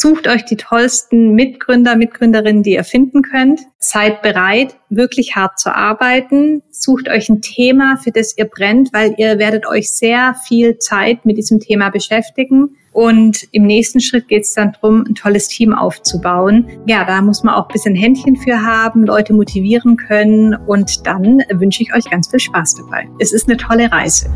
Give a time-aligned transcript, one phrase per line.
[0.00, 3.62] Sucht euch die tollsten Mitgründer, Mitgründerinnen, die ihr finden könnt.
[3.80, 6.62] Seid bereit, wirklich hart zu arbeiten.
[6.70, 11.26] Sucht euch ein Thema, für das ihr brennt, weil ihr werdet euch sehr viel Zeit
[11.26, 12.76] mit diesem Thema beschäftigen.
[12.98, 16.66] Und im nächsten Schritt geht es dann darum, ein tolles Team aufzubauen.
[16.86, 20.56] Ja, da muss man auch ein bisschen Händchen für haben, Leute motivieren können.
[20.66, 23.08] Und dann wünsche ich euch ganz viel Spaß dabei.
[23.20, 24.28] Es ist eine tolle Reise.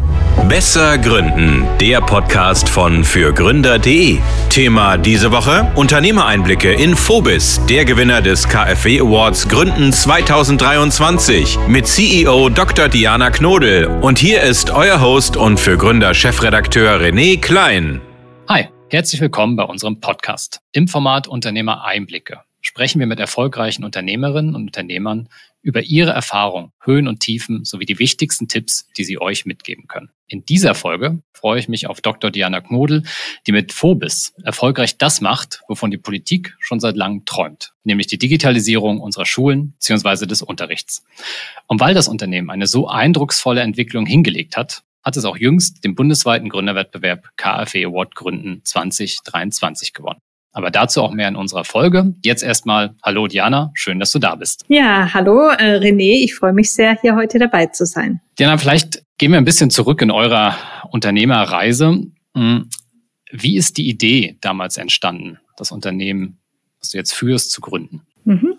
[0.49, 4.19] Besser Gründen, der Podcast von fürgründer.de.
[4.49, 12.49] Thema diese Woche: Unternehmereinblicke in Phobis, der Gewinner des KfW Awards Gründen 2023 mit CEO
[12.49, 12.87] Dr.
[12.87, 13.89] Diana Knodel.
[14.03, 18.01] Und hier ist euer Host und für Gründer Chefredakteur René Klein.
[18.49, 20.61] Hi, herzlich willkommen bei unserem Podcast.
[20.73, 25.29] Im Format Unternehmer Einblicke sprechen wir mit erfolgreichen Unternehmerinnen und Unternehmern
[25.63, 30.11] über ihre Erfahrungen, Höhen und Tiefen sowie die wichtigsten Tipps, die sie euch mitgeben können.
[30.27, 32.33] In dieser Folge freue ich mich auf Dr.
[32.33, 33.05] Diana Knodel,
[33.47, 38.19] die mit Phobis erfolgreich das macht, wovon die Politik schon seit langem träumt, nämlich die
[38.19, 40.27] Digitalisierung unserer Schulen bzw.
[40.27, 41.05] des Unterrichts.
[41.69, 45.95] Und weil das Unternehmen eine so eindrucksvolle Entwicklung hingelegt hat, hat es auch jüngst den
[45.95, 50.21] bundesweiten Gründerwettbewerb KfW Award Gründen 2023 gewonnen.
[50.53, 52.15] Aber dazu auch mehr in unserer Folge.
[52.23, 54.65] Jetzt erstmal Hallo Diana, schön, dass du da bist.
[54.69, 58.21] Ja, hallo äh, René, ich freue mich sehr, hier heute dabei zu sein.
[58.39, 60.57] Diana, vielleicht gehen wir ein bisschen zurück in eurer
[60.91, 62.03] Unternehmerreise.
[62.37, 62.69] Hm,
[63.31, 66.39] wie ist die Idee damals entstanden, das Unternehmen,
[66.81, 68.03] was du jetzt führst, zu gründen?
[68.25, 68.57] Mhm.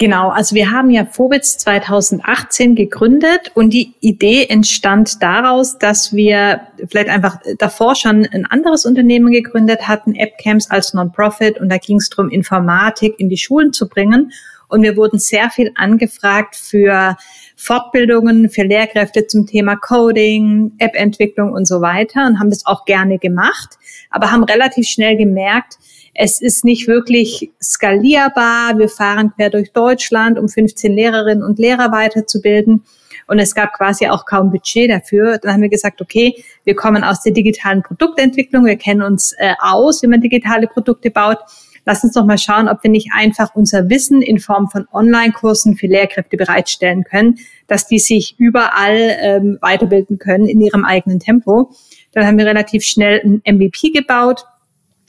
[0.00, 6.60] Genau, also wir haben ja Vobitz 2018 gegründet und die Idee entstand daraus, dass wir
[6.88, 11.96] vielleicht einfach davor schon ein anderes Unternehmen gegründet hatten, AppCamps als Non-Profit und da ging
[11.96, 14.30] es darum, Informatik in die Schulen zu bringen.
[14.68, 17.16] Und wir wurden sehr viel angefragt für
[17.56, 23.18] Fortbildungen für Lehrkräfte zum Thema Coding, App-Entwicklung und so weiter und haben das auch gerne
[23.18, 23.78] gemacht,
[24.10, 25.78] aber haben relativ schnell gemerkt,
[26.20, 28.76] es ist nicht wirklich skalierbar.
[28.76, 32.82] Wir fahren quer durch Deutschland, um 15 Lehrerinnen und Lehrer weiterzubilden.
[33.28, 35.38] Und es gab quasi auch kaum Budget dafür.
[35.38, 39.54] Dann haben wir gesagt, okay, wir kommen aus der digitalen Produktentwicklung, wir kennen uns äh,
[39.60, 41.38] aus, wie man digitale Produkte baut.
[41.86, 45.76] Lass uns doch mal schauen, ob wir nicht einfach unser Wissen in Form von Online-Kursen
[45.76, 51.70] für Lehrkräfte bereitstellen können, dass die sich überall ähm, weiterbilden können in ihrem eigenen Tempo.
[52.10, 54.44] Dann haben wir relativ schnell ein MVP gebaut,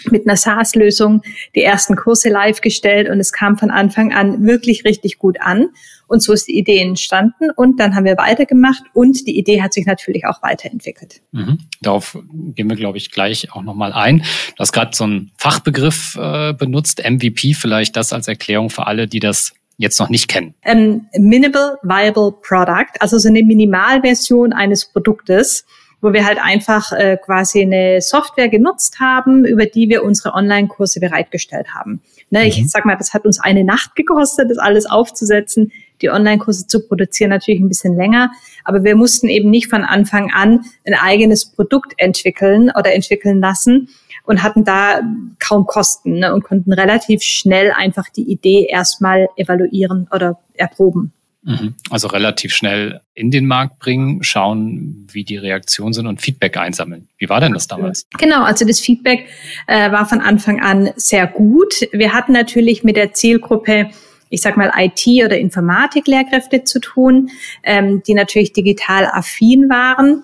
[0.09, 1.21] mit einer SaaS-Lösung
[1.55, 5.69] die ersten Kurse live gestellt und es kam von Anfang an wirklich richtig gut an.
[6.07, 9.73] Und so ist die Idee entstanden und dann haben wir weitergemacht und die Idee hat
[9.73, 11.21] sich natürlich auch weiterentwickelt.
[11.31, 11.59] Mhm.
[11.81, 12.17] Darauf
[12.55, 14.19] gehen wir, glaube ich, gleich auch nochmal ein.
[14.19, 19.07] Du hast gerade so einen Fachbegriff äh, benutzt, MVP, vielleicht das als Erklärung für alle,
[19.07, 20.55] die das jetzt noch nicht kennen.
[20.63, 25.65] Ähm, Minimal Viable Product, also so eine Minimalversion eines Produktes
[26.01, 30.99] wo wir halt einfach äh, quasi eine Software genutzt haben, über die wir unsere Online-Kurse
[30.99, 32.01] bereitgestellt haben.
[32.29, 32.45] Ne, mhm.
[32.45, 35.71] Ich sag mal, das hat uns eine Nacht gekostet, das alles aufzusetzen,
[36.01, 38.31] die Online-Kurse zu produzieren, natürlich ein bisschen länger.
[38.63, 43.89] Aber wir mussten eben nicht von Anfang an ein eigenes Produkt entwickeln oder entwickeln lassen
[44.23, 45.01] und hatten da
[45.39, 51.13] kaum Kosten ne, und konnten relativ schnell einfach die Idee erstmal evaluieren oder erproben.
[51.49, 51.73] Mhm.
[51.89, 57.07] Also relativ schnell in den Markt bringen, schauen, wie die Reaktionen sind und Feedback einsammeln.
[57.17, 58.05] Wie war denn das damals?
[58.19, 59.25] Genau, also das Feedback
[59.65, 61.87] äh, war von Anfang an sehr gut.
[61.91, 63.89] Wir hatten natürlich mit der Zielgruppe
[64.31, 67.31] ich sag mal, IT- oder Informatik-Lehrkräfte zu tun,
[67.63, 70.23] ähm, die natürlich digital affin waren.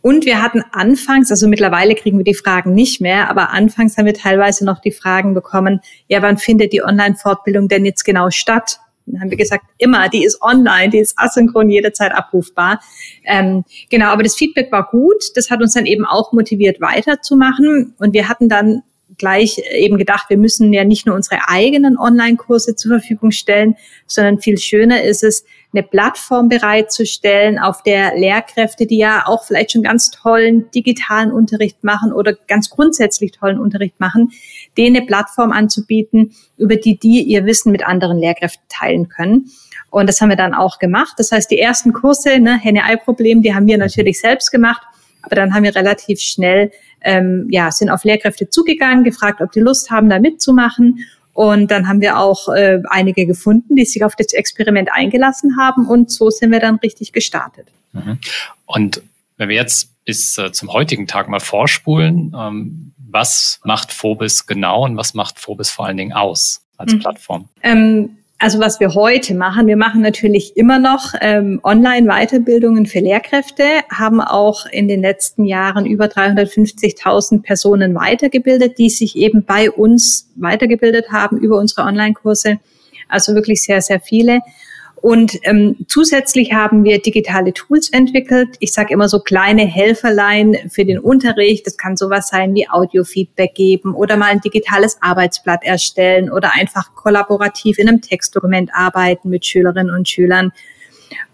[0.00, 4.06] Und wir hatten anfangs, also mittlerweile kriegen wir die Fragen nicht mehr, aber anfangs haben
[4.06, 8.78] wir teilweise noch die Fragen bekommen, ja, wann findet die Online-Fortbildung denn jetzt genau statt?
[9.06, 12.80] Dann haben wir gesagt, immer, die ist online, die ist asynchron jederzeit abrufbar.
[13.24, 15.22] Ähm, genau, aber das Feedback war gut.
[15.34, 17.94] Das hat uns dann eben auch motiviert, weiterzumachen.
[17.98, 18.82] Und wir hatten dann
[19.18, 24.40] gleich eben gedacht, wir müssen ja nicht nur unsere eigenen Online-Kurse zur Verfügung stellen, sondern
[24.40, 25.44] viel schöner ist es,
[25.76, 31.84] eine Plattform bereitzustellen, auf der Lehrkräfte, die ja auch vielleicht schon ganz tollen digitalen Unterricht
[31.84, 34.32] machen oder ganz grundsätzlich tollen Unterricht machen,
[34.76, 39.50] denen eine Plattform anzubieten, über die die ihr Wissen mit anderen Lehrkräften teilen können.
[39.90, 41.14] Und das haben wir dann auch gemacht.
[41.18, 44.82] Das heißt, die ersten Kurse, ne, Henne-Ei-Problem, die haben wir natürlich selbst gemacht.
[45.22, 46.70] Aber dann haben wir relativ schnell,
[47.02, 51.00] ähm, ja, sind auf Lehrkräfte zugegangen, gefragt, ob die Lust haben, da mitzumachen.
[51.36, 55.86] Und dann haben wir auch äh, einige gefunden, die sich auf das Experiment eingelassen haben.
[55.86, 57.68] Und so sind wir dann richtig gestartet.
[57.92, 58.18] Mhm.
[58.64, 59.02] Und
[59.36, 64.84] wenn wir jetzt bis äh, zum heutigen Tag mal vorspulen, ähm, was macht Phobis genau
[64.84, 67.00] und was macht Phobis vor allen Dingen aus als mhm.
[67.00, 67.48] Plattform?
[67.62, 73.64] Ähm, also was wir heute machen, wir machen natürlich immer noch ähm, Online-Weiterbildungen für Lehrkräfte,
[73.90, 80.30] haben auch in den letzten Jahren über 350.000 Personen weitergebildet, die sich eben bei uns
[80.36, 82.58] weitergebildet haben über unsere Online-Kurse.
[83.08, 84.40] Also wirklich sehr, sehr viele.
[84.96, 88.56] Und ähm, zusätzlich haben wir digitale Tools entwickelt.
[88.60, 91.66] Ich sage immer so kleine Helferlein für den Unterricht.
[91.66, 96.94] Das kann sowas sein wie Audiofeedback geben oder mal ein digitales Arbeitsblatt erstellen oder einfach
[96.94, 100.52] kollaborativ in einem Textdokument arbeiten mit Schülerinnen und Schülern.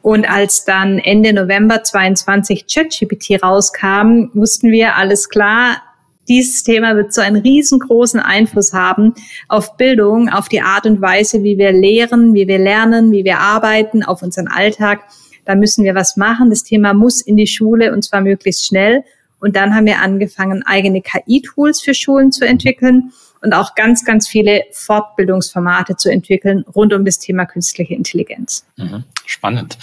[0.03, 5.83] Und als dann Ende November 22 ChatGPT rauskam, wussten wir, alles klar,
[6.29, 9.15] dieses Thema wird so einen riesengroßen Einfluss haben
[9.49, 13.39] auf Bildung, auf die Art und Weise, wie wir lehren, wie wir lernen, wie wir
[13.39, 15.01] arbeiten, auf unseren Alltag.
[15.45, 16.51] Da müssen wir was machen.
[16.51, 19.05] Das Thema muss in die Schule und zwar möglichst schnell.
[19.41, 24.29] Und dann haben wir angefangen, eigene KI-Tools für Schulen zu entwickeln und auch ganz, ganz
[24.29, 28.65] viele Fortbildungsformate zu entwickeln rund um das Thema künstliche Intelligenz.
[28.77, 29.03] Mhm.
[29.27, 29.79] Spannend.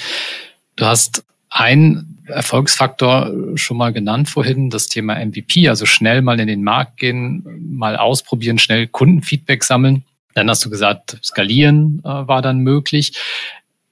[0.77, 6.47] Du hast ein Erfolgsfaktor schon mal genannt vorhin, das Thema MVP, also schnell mal in
[6.47, 7.43] den Markt gehen,
[7.77, 10.03] mal ausprobieren, schnell Kundenfeedback sammeln.
[10.35, 13.13] Dann hast du gesagt, skalieren äh, war dann möglich.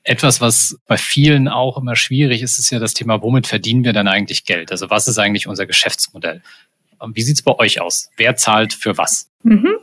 [0.03, 3.91] Etwas, was bei vielen auch immer schwierig ist, ist ja das Thema, womit verdienen wir
[3.91, 4.71] dann eigentlich Geld?
[4.71, 6.41] Also was ist eigentlich unser Geschäftsmodell?
[7.13, 8.09] Wie sieht's bei euch aus?
[8.15, 9.29] Wer zahlt für was?
[9.43, 9.75] Mhm.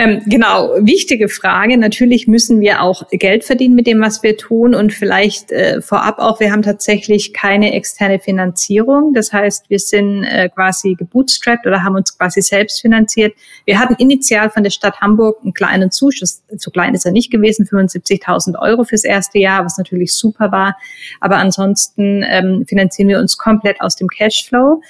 [0.00, 1.76] Ähm, genau, wichtige Frage.
[1.76, 6.20] Natürlich müssen wir auch Geld verdienen mit dem, was wir tun und vielleicht äh, vorab
[6.20, 9.12] auch, wir haben tatsächlich keine externe Finanzierung.
[9.12, 13.34] Das heißt, wir sind äh, quasi gebootstrapped oder haben uns quasi selbst finanziert.
[13.64, 17.32] Wir hatten initial von der Stadt Hamburg einen kleinen Zuschuss, zu klein ist er nicht
[17.32, 20.76] gewesen, 75.000 Euro fürs erste Jahr, was natürlich super war.
[21.18, 24.80] Aber ansonsten ähm, finanzieren wir uns komplett aus dem Cashflow.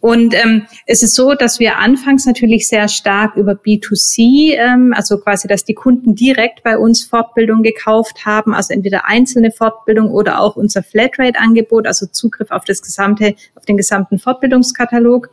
[0.00, 5.18] Und ähm, es ist so, dass wir anfangs natürlich sehr stark über B2C, ähm, also
[5.18, 10.40] quasi, dass die Kunden direkt bei uns Fortbildung gekauft haben, also entweder einzelne Fortbildung oder
[10.40, 15.30] auch unser Flatrate-Angebot, also Zugriff auf das gesamte, auf den gesamten Fortbildungskatalog.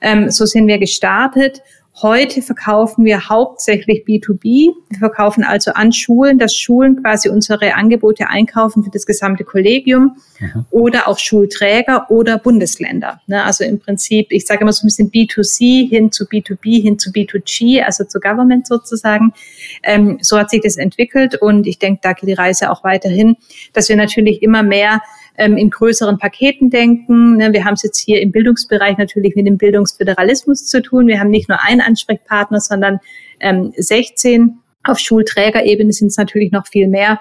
[0.00, 1.60] Ähm, so sind wir gestartet
[2.02, 4.72] Heute verkaufen wir hauptsächlich B2B.
[4.88, 10.16] Wir verkaufen also an Schulen, dass Schulen quasi unsere Angebote einkaufen für das gesamte Kollegium
[10.38, 10.64] mhm.
[10.70, 13.20] oder auch Schulträger oder Bundesländer.
[13.26, 16.98] Ne, also im Prinzip, ich sage immer so ein bisschen B2C hin zu B2B, hin
[16.98, 19.34] zu B2G, also zu Government sozusagen.
[19.82, 23.36] Ähm, so hat sich das entwickelt und ich denke, da geht die Reise auch weiterhin,
[23.74, 25.02] dass wir natürlich immer mehr
[25.36, 27.36] ähm, in größeren Paketen denken.
[27.36, 31.06] Ne, wir haben es jetzt hier im Bildungsbereich natürlich mit dem Bildungsföderalismus zu tun.
[31.06, 33.00] Wir haben nicht nur einen Ansprechpartner, sondern
[33.40, 34.58] ähm, 16.
[34.82, 37.20] Auf Schulträgerebene sind es natürlich noch viel mehr.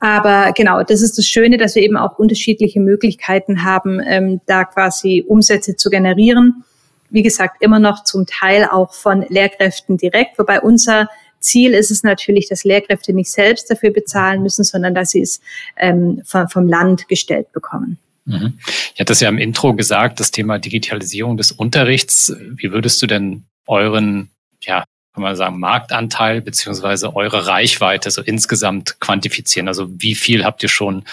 [0.00, 4.64] Aber genau, das ist das Schöne, dass wir eben auch unterschiedliche Möglichkeiten haben, ähm, da
[4.64, 6.64] quasi Umsätze zu generieren.
[7.10, 11.08] Wie gesagt, immer noch zum Teil auch von Lehrkräften direkt, wobei unser
[11.40, 15.40] Ziel ist es natürlich, dass Lehrkräfte nicht selbst dafür bezahlen müssen, sondern dass sie es
[15.76, 17.98] ähm, vom, vom Land gestellt bekommen.
[18.26, 18.58] Mhm.
[18.94, 22.34] Ich hatte es ja im Intro gesagt, das Thema Digitalisierung des Unterrichts.
[22.56, 24.30] Wie würdest du denn euren,
[24.60, 24.84] ja,
[25.14, 29.68] kann man sagen, Marktanteil beziehungsweise eure Reichweite so insgesamt quantifizieren?
[29.68, 31.04] Also wie viel habt ihr schon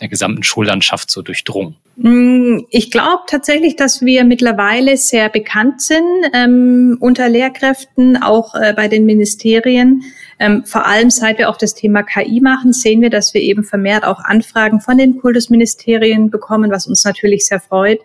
[0.00, 1.76] der gesamten Schullandschaft so durchdrungen?
[1.96, 8.72] Mm, ich glaube tatsächlich, dass wir mittlerweile sehr bekannt sind ähm, unter Lehrkräften, auch äh,
[8.74, 10.02] bei den Ministerien.
[10.40, 13.62] Ähm, vor allem seit wir auch das Thema KI machen, sehen wir, dass wir eben
[13.62, 18.00] vermehrt auch Anfragen von den Kultusministerien bekommen, was uns natürlich sehr freut.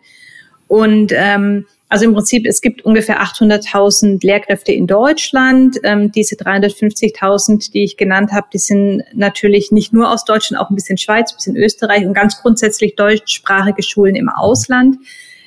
[0.68, 5.77] Und ähm, also im Prinzip, es gibt ungefähr 800.000 Lehrkräfte in Deutschland.
[5.83, 10.69] Ähm, diese 350.000, die ich genannt habe, die sind natürlich nicht nur aus Deutschland, auch
[10.69, 14.97] ein bisschen Schweiz, ein bisschen Österreich und ganz grundsätzlich deutschsprachige Schulen im Ausland.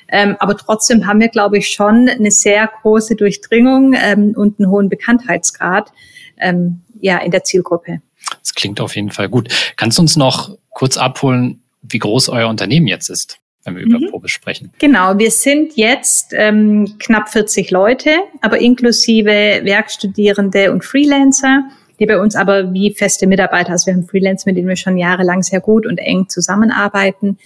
[0.09, 4.69] Ähm, aber trotzdem haben wir, glaube ich, schon eine sehr große Durchdringung ähm, und einen
[4.69, 5.93] hohen Bekanntheitsgrad
[6.37, 8.01] ähm, ja, in der Zielgruppe.
[8.41, 9.47] Das klingt auf jeden Fall gut.
[9.77, 13.39] Kannst du uns noch kurz abholen, wie groß euer Unternehmen jetzt ist?
[13.63, 14.09] Wenn wir über mhm.
[14.09, 14.71] Probe sprechen.
[14.79, 21.63] Genau, wir sind jetzt ähm, knapp 40 Leute, aber inklusive Werkstudierende und Freelancer,
[21.99, 24.97] die bei uns aber wie feste Mitarbeiter, also wir haben Freelancer, mit denen wir schon
[24.97, 27.37] jahrelang sehr gut und eng zusammenarbeiten.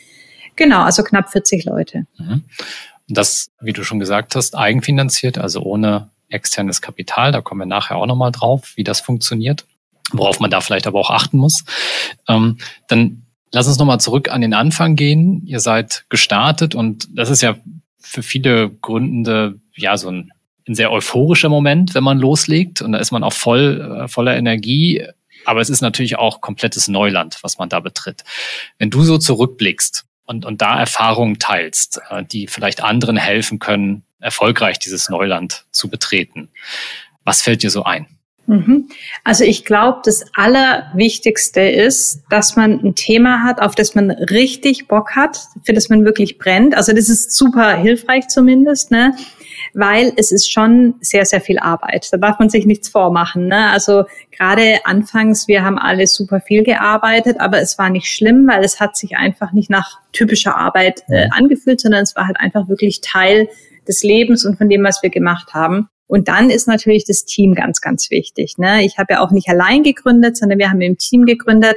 [0.55, 2.05] Genau, also knapp 40 Leute.
[2.17, 2.43] Mhm.
[3.09, 7.31] Und das, wie du schon gesagt hast, eigenfinanziert, also ohne externes Kapital.
[7.31, 9.65] Da kommen wir nachher auch nochmal drauf, wie das funktioniert,
[10.11, 11.63] worauf man da vielleicht aber auch achten muss.
[12.27, 12.57] Ähm,
[12.87, 15.41] dann Lass uns nochmal zurück an den Anfang gehen.
[15.45, 17.55] Ihr seid gestartet und das ist ja
[17.99, 20.31] für viele Gründende ja so ein,
[20.67, 24.35] ein sehr euphorischer Moment, wenn man loslegt und da ist man auch voll äh, voller
[24.35, 25.05] Energie.
[25.45, 28.23] Aber es ist natürlich auch komplettes Neuland, was man da betritt.
[28.79, 34.03] Wenn du so zurückblickst und, und da Erfahrungen teilst, äh, die vielleicht anderen helfen können,
[34.19, 36.49] erfolgreich dieses Neuland zu betreten,
[37.23, 38.07] was fällt dir so ein?
[38.47, 38.87] Mhm.
[39.25, 44.87] Also ich glaube, das Allerwichtigste ist, dass man ein Thema hat, auf das man richtig
[44.87, 46.75] Bock hat, für das man wirklich brennt.
[46.75, 49.13] Also das ist super hilfreich zumindest, ne?
[49.73, 52.07] weil es ist schon sehr, sehr viel Arbeit.
[52.11, 53.47] Da darf man sich nichts vormachen.
[53.47, 53.69] Ne?
[53.69, 58.63] Also gerade anfangs, wir haben alle super viel gearbeitet, aber es war nicht schlimm, weil
[58.63, 62.69] es hat sich einfach nicht nach typischer Arbeit äh, angefühlt, sondern es war halt einfach
[62.69, 63.49] wirklich Teil
[63.87, 65.89] des Lebens und von dem, was wir gemacht haben.
[66.07, 68.57] Und dann ist natürlich das Team ganz, ganz wichtig.
[68.57, 68.83] Ne?
[68.85, 71.75] Ich habe ja auch nicht allein gegründet, sondern wir haben im Team gegründet.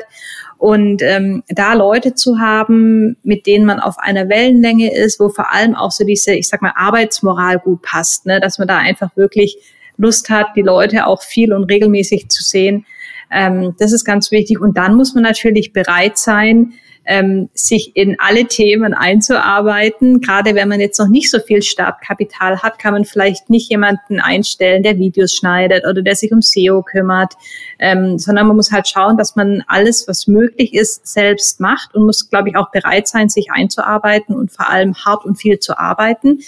[0.56, 5.52] Und ähm, da Leute zu haben, mit denen man auf einer Wellenlänge ist, wo vor
[5.52, 8.40] allem auch so diese, ich sag mal, Arbeitsmoral gut passt, ne?
[8.40, 9.56] dass man da einfach wirklich
[9.96, 12.86] Lust hat, die Leute auch viel und regelmäßig zu sehen.
[13.32, 14.60] Ähm, das ist ganz wichtig.
[14.60, 16.74] Und dann muss man natürlich bereit sein,
[17.10, 20.20] ähm, sich in alle Themen einzuarbeiten.
[20.20, 24.20] Gerade wenn man jetzt noch nicht so viel Startkapital hat, kann man vielleicht nicht jemanden
[24.20, 27.34] einstellen, der Videos schneidet oder der sich um SEO kümmert,
[27.80, 32.06] ähm, sondern man muss halt schauen, dass man alles, was möglich ist, selbst macht und
[32.06, 35.76] muss, glaube ich, auch bereit sein, sich einzuarbeiten und vor allem hart und viel zu
[35.76, 36.38] arbeiten.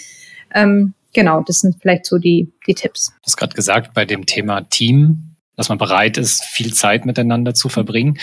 [0.55, 3.07] Ähm, genau, das sind vielleicht so die, die Tipps.
[3.07, 7.53] Du hast gerade gesagt, bei dem Thema Team dass man bereit ist, viel Zeit miteinander
[7.53, 8.19] zu verbringen.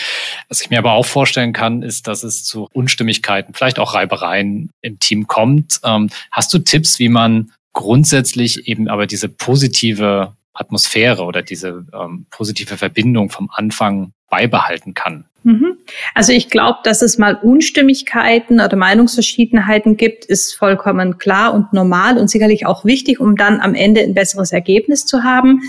[0.49, 4.71] Was ich mir aber auch vorstellen kann, ist, dass es zu Unstimmigkeiten, vielleicht auch Reibereien
[4.81, 5.79] im Team kommt.
[5.83, 12.25] Ähm, hast du Tipps, wie man grundsätzlich eben aber diese positive Atmosphäre oder diese ähm,
[12.29, 15.25] positive Verbindung vom Anfang beibehalten kann?
[15.43, 15.77] Mhm.
[16.13, 22.17] Also ich glaube, dass es mal Unstimmigkeiten oder Meinungsverschiedenheiten gibt, ist vollkommen klar und normal
[22.17, 25.61] und sicherlich auch wichtig, um dann am Ende ein besseres Ergebnis zu haben.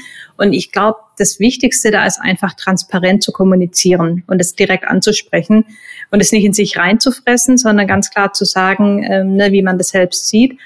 [0.42, 5.64] Und ich glaube, das Wichtigste da ist einfach transparent zu kommunizieren und es direkt anzusprechen
[6.10, 9.78] und es nicht in sich reinzufressen, sondern ganz klar zu sagen, ähm, ne, wie man
[9.78, 10.58] das selbst sieht.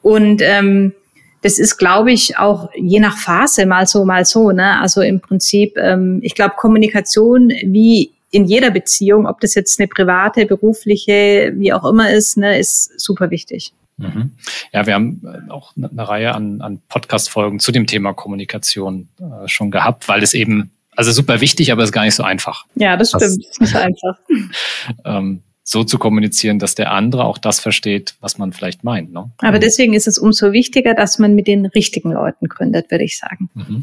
[0.00, 0.94] Und ähm,
[1.42, 4.50] das ist, glaube ich, auch je nach Phase mal so, mal so.
[4.50, 4.80] Ne?
[4.80, 9.88] Also im Prinzip, ähm, ich glaube, Kommunikation wie in jeder Beziehung, ob das jetzt eine
[9.88, 13.74] private, berufliche, wie auch immer ist, ne, ist super wichtig.
[13.98, 14.32] Mhm.
[14.72, 19.48] Ja, wir haben äh, auch eine Reihe an, an Podcast-Folgen zu dem Thema Kommunikation äh,
[19.48, 22.64] schon gehabt, weil es eben, also super wichtig, aber es ist gar nicht so einfach.
[22.76, 24.18] Ja, das stimmt, das ist nicht so einfach.
[25.04, 29.12] ähm, so zu kommunizieren, dass der andere auch das versteht, was man vielleicht meint.
[29.12, 29.30] Ne?
[29.38, 33.18] Aber deswegen ist es umso wichtiger, dass man mit den richtigen Leuten gründet, würde ich
[33.18, 33.50] sagen.
[33.52, 33.82] Mhm.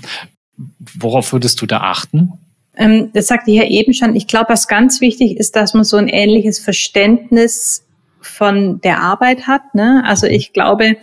[0.97, 2.33] Worauf würdest du da achten?
[2.75, 4.15] Ähm, das sagte ich ja eben schon.
[4.15, 7.84] Ich glaube, was ganz wichtig ist, dass man so ein ähnliches Verständnis
[8.25, 9.73] von der Arbeit hat.
[9.73, 10.03] Ne?
[10.05, 10.97] Also ich glaube,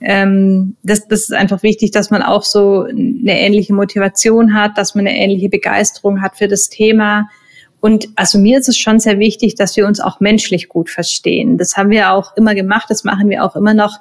[0.00, 4.94] ähm, das, das ist einfach wichtig, dass man auch so eine ähnliche Motivation hat, dass
[4.94, 7.28] man eine ähnliche Begeisterung hat für das Thema.
[7.80, 11.56] Und also mir ist es schon sehr wichtig, dass wir uns auch menschlich gut verstehen.
[11.56, 13.98] Das haben wir auch immer gemacht, das machen wir auch immer noch,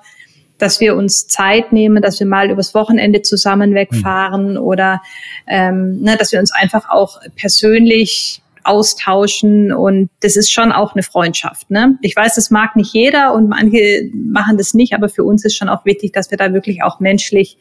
[0.58, 4.58] dass wir uns Zeit nehmen, dass wir mal übers Wochenende zusammen wegfahren mhm.
[4.58, 5.02] oder
[5.48, 11.04] ähm, ne, dass wir uns einfach auch persönlich austauschen und das ist schon auch eine
[11.04, 11.70] Freundschaft.
[11.70, 11.98] Ne?
[12.02, 15.56] Ich weiß, das mag nicht jeder und manche machen das nicht, aber für uns ist
[15.56, 17.58] schon auch wichtig, dass wir da wirklich auch menschlich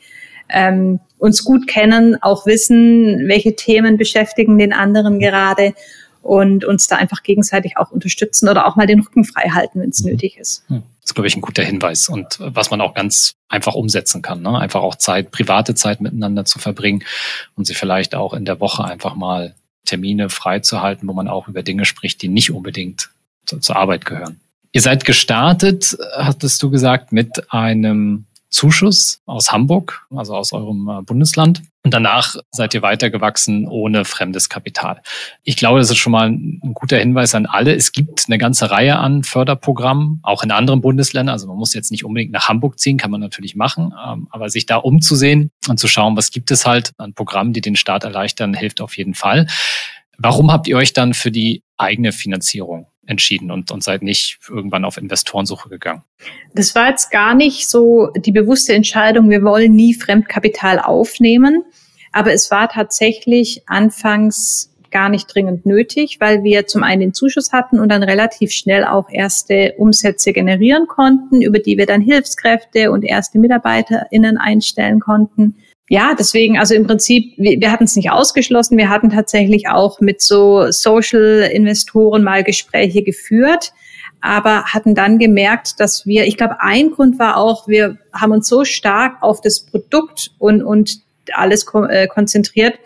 [0.49, 5.75] ähm, uns gut kennen, auch wissen, welche Themen beschäftigen den anderen gerade
[6.25, 9.91] und uns da einfach gegenseitig auch unterstützen oder auch mal den Rücken frei halten, wenn
[9.91, 10.13] es mhm.
[10.13, 10.65] nötig ist.
[10.69, 14.41] Das ist, glaube ich, ein guter Hinweis und was man auch ganz einfach umsetzen kann.
[14.41, 14.59] Ne?
[14.59, 17.05] Einfach auch Zeit, private Zeit miteinander zu verbringen
[17.57, 19.55] und sie vielleicht auch in der Woche einfach mal
[19.85, 23.11] Termine freizuhalten, wo man auch über Dinge spricht, die nicht unbedingt
[23.47, 24.41] zu, zur Arbeit gehören.
[24.73, 31.03] Ihr seid gestartet, hattest du gesagt, mit einem Zuschuss aus Hamburg, also aus eurem äh,
[31.03, 31.63] Bundesland.
[31.83, 35.03] Und danach seid ihr weitergewachsen ohne fremdes Kapital.
[35.43, 37.75] Ich glaube, das ist schon mal ein guter Hinweis an alle.
[37.75, 41.33] Es gibt eine ganze Reihe an Förderprogrammen, auch in anderen Bundesländern.
[41.33, 43.93] Also man muss jetzt nicht unbedingt nach Hamburg ziehen, kann man natürlich machen.
[44.07, 47.61] Ähm, aber sich da umzusehen und zu schauen, was gibt es halt an Programmen, die
[47.61, 49.49] den Start erleichtern, hilft auf jeden Fall.
[50.17, 54.85] Warum habt ihr euch dann für die eigene Finanzierung entschieden und, und seid nicht irgendwann
[54.85, 56.03] auf Investorensuche gegangen?
[56.55, 61.65] Das war jetzt gar nicht so die bewusste Entscheidung, wir wollen nie Fremdkapital aufnehmen.
[62.13, 67.53] Aber es war tatsächlich anfangs gar nicht dringend nötig, weil wir zum einen den Zuschuss
[67.53, 72.93] hatten und dann relativ schnell auch erste Umsätze generieren konnten, über die wir dann Hilfskräfte
[72.93, 75.57] und erste MitarbeiterInnen einstellen konnten
[75.89, 78.79] ja, deswegen, also im Prinzip, wir, wir hatten es nicht ausgeschlossen.
[78.79, 83.73] Wir hatten tatsächlich auch mit so Social-Investoren mal Gespräche geführt,
[84.21, 88.49] aber hatten dann gemerkt, dass wir, ich glaube, ein Grund war auch, wir haben uns
[88.49, 91.01] so stark auf das Produkt und, und
[91.33, 92.79] alles ko äh, konzentriert,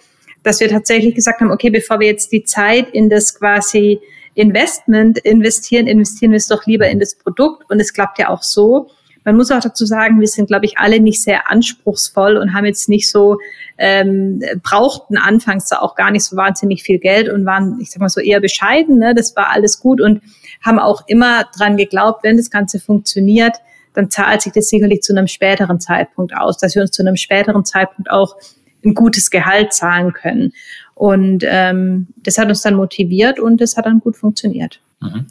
[0.43, 4.01] dass wir tatsächlich gesagt haben, okay, bevor wir jetzt die Zeit in das quasi
[4.35, 7.71] Investment investieren, investieren wir es doch lieber in das Produkt.
[7.71, 8.91] Und es klappt ja auch so.
[9.25, 12.65] Man muss auch dazu sagen, wir sind, glaube ich, alle nicht sehr anspruchsvoll und haben
[12.65, 13.39] jetzt nicht so,
[13.77, 18.09] ähm, brauchten anfangs auch gar nicht so wahnsinnig viel Geld und waren, ich sag mal
[18.09, 18.99] so, eher bescheiden.
[18.99, 19.15] Ne?
[19.15, 20.23] Das war alles gut und
[20.63, 23.57] haben auch immer dran geglaubt, wenn das Ganze funktioniert,
[23.95, 27.17] dann zahlt sich das sicherlich zu einem späteren Zeitpunkt aus, dass wir uns zu einem
[27.17, 28.37] späteren Zeitpunkt auch
[28.85, 30.53] ein gutes Gehalt zahlen können.
[30.95, 34.81] Und ähm, das hat uns dann motiviert und das hat dann gut funktioniert.
[35.01, 35.27] Mhm.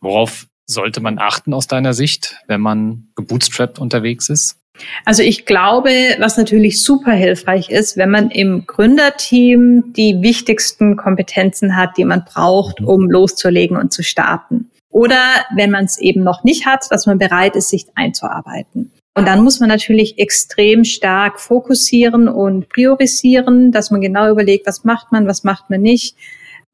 [0.00, 4.58] Worauf sollte man achten aus deiner Sicht, wenn man gebootstrapped unterwegs ist?
[5.04, 11.76] Also ich glaube, was natürlich super hilfreich ist, wenn man im Gründerteam die wichtigsten Kompetenzen
[11.76, 12.88] hat, die man braucht, mhm.
[12.88, 14.70] um loszulegen und zu starten.
[14.90, 15.22] Oder
[15.54, 18.92] wenn man es eben noch nicht hat, dass man bereit ist, sich einzuarbeiten.
[19.14, 24.84] Und dann muss man natürlich extrem stark fokussieren und priorisieren, dass man genau überlegt, was
[24.84, 26.16] macht man, was macht man nicht.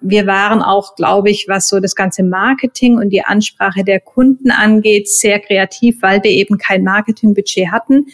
[0.01, 4.51] Wir waren auch, glaube ich, was so das ganze Marketing und die Ansprache der Kunden
[4.51, 8.07] angeht, sehr kreativ, weil wir eben kein Marketingbudget hatten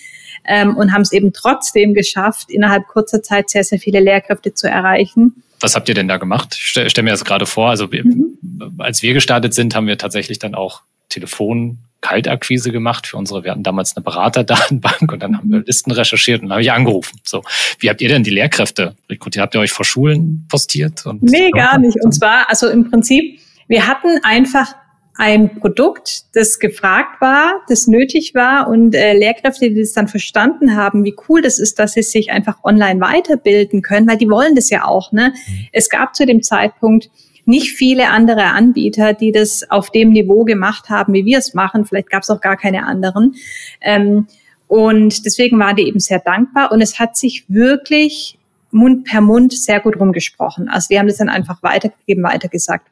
[0.47, 4.69] ähm, und haben es eben trotzdem geschafft, innerhalb kurzer Zeit sehr, sehr viele Lehrkräfte zu
[4.69, 5.43] erreichen.
[5.61, 6.55] Was habt ihr denn da gemacht?
[6.59, 7.71] Ich stelle stell mir das gerade vor.
[7.71, 8.39] Also mhm.
[8.79, 13.53] als wir gestartet sind, haben wir tatsächlich dann auch Telefon Kaltakquise gemacht für unsere, wir
[13.53, 17.19] hatten damals eine Beraterdatenbank und dann haben wir Listen recherchiert und dann habe ich angerufen.
[17.25, 17.43] So,
[17.79, 19.43] wie habt ihr denn die Lehrkräfte rekrutiert?
[19.43, 21.07] Habt ihr euch vor Schulen postiert?
[21.07, 21.97] Und nee, gar nicht.
[22.05, 24.75] Und zwar, also im Prinzip, wir hatten einfach
[25.17, 30.77] ein Produkt, das gefragt war, das nötig war und äh, Lehrkräfte, die das dann verstanden
[30.77, 34.55] haben, wie cool das ist, dass sie sich einfach online weiterbilden können, weil die wollen
[34.55, 35.13] das ja auch.
[35.13, 35.33] Ne?
[35.33, 35.69] Mhm.
[35.73, 37.09] Es gab zu dem Zeitpunkt
[37.47, 41.85] nicht viele andere Anbieter, die das auf dem Niveau gemacht haben, wie wir es machen.
[41.85, 43.35] Vielleicht gab es auch gar keine anderen.
[43.81, 44.27] Ähm,
[44.67, 46.73] und deswegen waren die eben sehr dankbar.
[46.73, 48.39] Und es hat sich wirklich
[48.71, 50.69] Mund per Mund sehr gut rumgesprochen.
[50.69, 52.89] Also die haben das dann einfach weitergegeben, weitergesagt.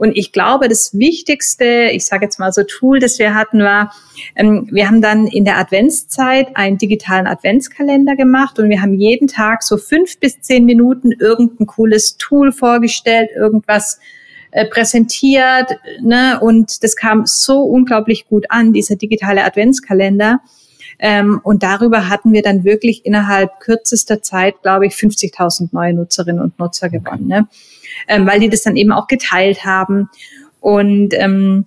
[0.00, 3.92] Und ich glaube, das wichtigste, ich sage jetzt mal so Tool, das wir hatten, war,
[4.34, 9.28] ähm, wir haben dann in der Adventszeit einen digitalen Adventskalender gemacht und wir haben jeden
[9.28, 14.00] Tag so fünf bis zehn Minuten irgendein cooles Tool vorgestellt, irgendwas
[14.52, 16.40] äh, präsentiert, ne?
[16.40, 20.40] Und das kam so unglaublich gut an, dieser digitale Adventskalender.
[20.98, 26.42] Ähm, und darüber hatten wir dann wirklich innerhalb kürzester Zeit, glaube ich, 50.000 neue Nutzerinnen
[26.42, 27.26] und Nutzer gewonnen.
[27.26, 27.48] Ne?
[28.08, 30.08] Ähm, weil die das dann eben auch geteilt haben.
[30.60, 31.66] Und ähm,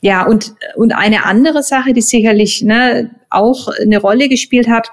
[0.00, 4.90] ja, und, und eine andere Sache, die sicherlich ne, auch eine Rolle gespielt hat,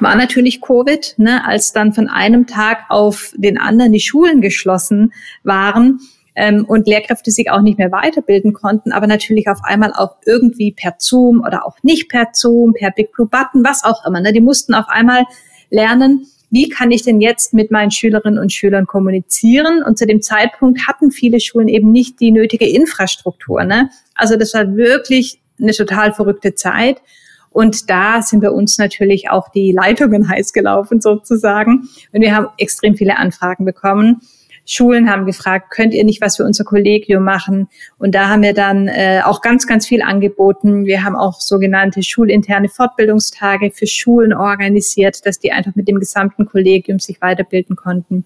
[0.00, 5.12] war natürlich Covid, ne, als dann von einem Tag auf den anderen die Schulen geschlossen
[5.42, 6.00] waren
[6.34, 10.72] ähm, und Lehrkräfte sich auch nicht mehr weiterbilden konnten, aber natürlich auf einmal auch irgendwie
[10.72, 14.20] per Zoom oder auch nicht per Zoom, per Big Blue Button, was auch immer.
[14.20, 15.24] Ne, die mussten auf einmal
[15.68, 19.82] lernen, wie kann ich denn jetzt mit meinen Schülerinnen und Schülern kommunizieren?
[19.82, 23.64] Und zu dem Zeitpunkt hatten viele Schulen eben nicht die nötige Infrastruktur.
[23.64, 23.88] Ne?
[24.14, 27.00] Also das war wirklich eine total verrückte Zeit.
[27.48, 31.88] Und da sind bei uns natürlich auch die Leitungen heiß gelaufen sozusagen.
[32.12, 34.20] Und wir haben extrem viele Anfragen bekommen.
[34.64, 37.68] Schulen haben gefragt, könnt ihr nicht was für unser Kollegium machen?
[37.98, 40.86] Und da haben wir dann äh, auch ganz, ganz viel angeboten.
[40.86, 46.46] Wir haben auch sogenannte schulinterne Fortbildungstage für Schulen organisiert, dass die einfach mit dem gesamten
[46.46, 48.24] Kollegium sich weiterbilden konnten.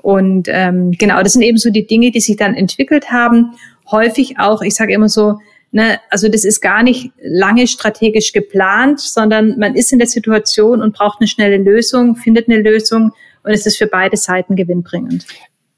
[0.00, 3.52] Und ähm, genau, das sind eben so die Dinge, die sich dann entwickelt haben.
[3.90, 5.38] Häufig auch, ich sage immer so,
[5.70, 10.80] Ne, also das ist gar nicht lange strategisch geplant, sondern man ist in der Situation
[10.80, 15.26] und braucht eine schnelle Lösung, findet eine Lösung und es ist für beide Seiten gewinnbringend.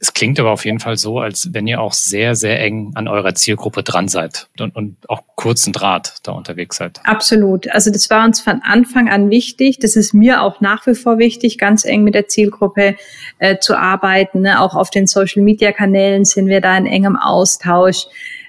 [0.02, 3.06] Es klingt aber auf jeden Fall so, als wenn ihr auch sehr, sehr eng an
[3.06, 7.00] eurer Zielgruppe dran seid und, und auch kurzen Draht da unterwegs seid.
[7.04, 7.70] Absolut.
[7.70, 9.78] Also das war uns von Anfang an wichtig.
[9.78, 12.96] Das ist mir auch nach wie vor wichtig, ganz eng mit der Zielgruppe
[13.40, 14.40] äh, zu arbeiten.
[14.40, 14.58] Ne?
[14.62, 18.06] Auch auf den Social-Media-Kanälen sind wir da in engem Austausch.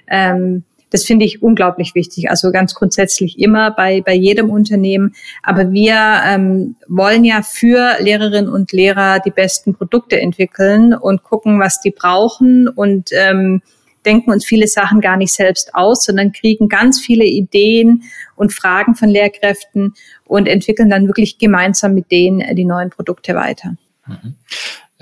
[0.08, 2.30] Ähm, das finde ich unglaublich wichtig.
[2.30, 5.14] Also ganz grundsätzlich immer bei, bei jedem Unternehmen.
[5.42, 11.58] Aber wir ähm, wollen ja für Lehrerinnen und Lehrer die besten Produkte entwickeln und gucken,
[11.58, 13.62] was die brauchen und ähm,
[14.04, 18.02] denken uns viele Sachen gar nicht selbst aus, sondern kriegen ganz viele Ideen
[18.36, 23.76] und Fragen von Lehrkräften und entwickeln dann wirklich gemeinsam mit denen die neuen Produkte weiter.
[24.06, 24.34] Mhm.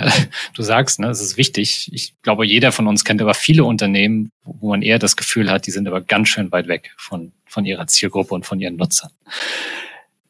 [0.55, 1.91] du sagst, ne, es ist wichtig.
[1.93, 5.67] Ich glaube, jeder von uns kennt aber viele Unternehmen, wo man eher das Gefühl hat,
[5.67, 9.11] die sind aber ganz schön weit weg von, von ihrer Zielgruppe und von ihren Nutzern.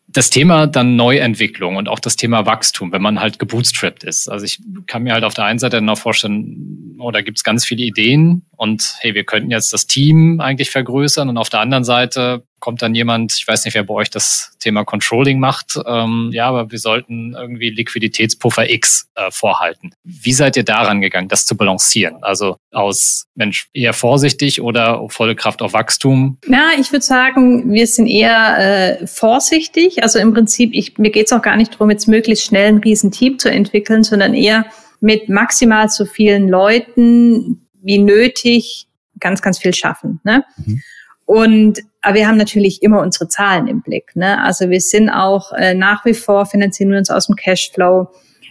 [0.09, 4.29] Das Thema dann Neuentwicklung und auch das Thema Wachstum, wenn man halt gebootstrapped ist.
[4.29, 7.65] Also ich kann mir halt auf der einen Seite auch vorstellen, oh, da gibt's ganz
[7.65, 11.85] viele Ideen und hey, wir könnten jetzt das Team eigentlich vergrößern und auf der anderen
[11.85, 16.31] Seite kommt dann jemand, ich weiß nicht, wer bei euch das Thema Controlling macht, ähm,
[16.33, 19.93] ja, aber wir sollten irgendwie Liquiditätspuffer X äh, vorhalten.
[20.05, 22.23] Wie seid ihr daran gegangen, das zu balancieren?
[22.23, 26.39] Also aus Mensch eher vorsichtig oder volle Kraft auf Wachstum?
[26.47, 30.03] Ja, ich würde sagen, wir sind eher äh, vorsichtig.
[30.03, 32.79] Also im Prinzip, ich, mir geht es auch gar nicht darum, jetzt möglichst schnell ein
[32.79, 34.67] Riesenteam zu entwickeln, sondern eher
[35.01, 38.87] mit maximal so vielen Leuten wie nötig
[39.19, 40.21] ganz, ganz viel schaffen.
[40.25, 40.45] Ne?
[40.65, 40.83] Mhm.
[41.31, 44.17] Und aber wir haben natürlich immer unsere Zahlen im Blick.
[44.17, 44.43] Ne?
[44.43, 48.09] Also wir sind auch äh, nach wie vor finanzieren wir uns aus dem Cashflow.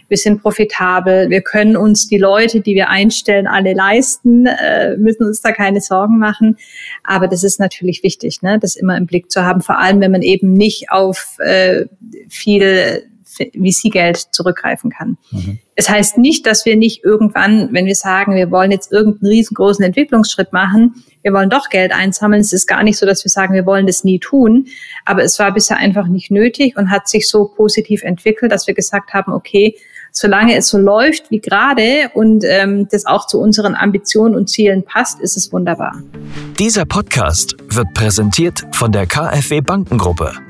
[0.08, 1.28] Wir sind profitabel.
[1.28, 5.82] Wir können uns die Leute, die wir einstellen, alle leisten, äh, müssen uns da keine
[5.82, 6.56] Sorgen machen.
[7.04, 8.58] Aber das ist natürlich wichtig, ne?
[8.58, 9.60] das immer im Blick zu haben.
[9.60, 11.84] Vor allem, wenn man eben nicht auf äh,
[12.30, 13.09] viel
[13.46, 15.16] VC-Geld zurückgreifen kann.
[15.30, 15.58] Mhm.
[15.74, 19.84] Es heißt nicht, dass wir nicht irgendwann, wenn wir sagen, wir wollen jetzt irgendeinen riesengroßen
[19.84, 22.40] Entwicklungsschritt machen, wir wollen doch Geld einsammeln.
[22.40, 24.66] Es ist gar nicht so, dass wir sagen, wir wollen das nie tun.
[25.04, 28.74] Aber es war bisher einfach nicht nötig und hat sich so positiv entwickelt, dass wir
[28.74, 29.76] gesagt haben, okay,
[30.12, 34.84] solange es so läuft wie gerade und ähm, das auch zu unseren Ambitionen und Zielen
[34.84, 36.02] passt, ist es wunderbar.
[36.58, 40.49] Dieser Podcast wird präsentiert von der KfW Bankengruppe.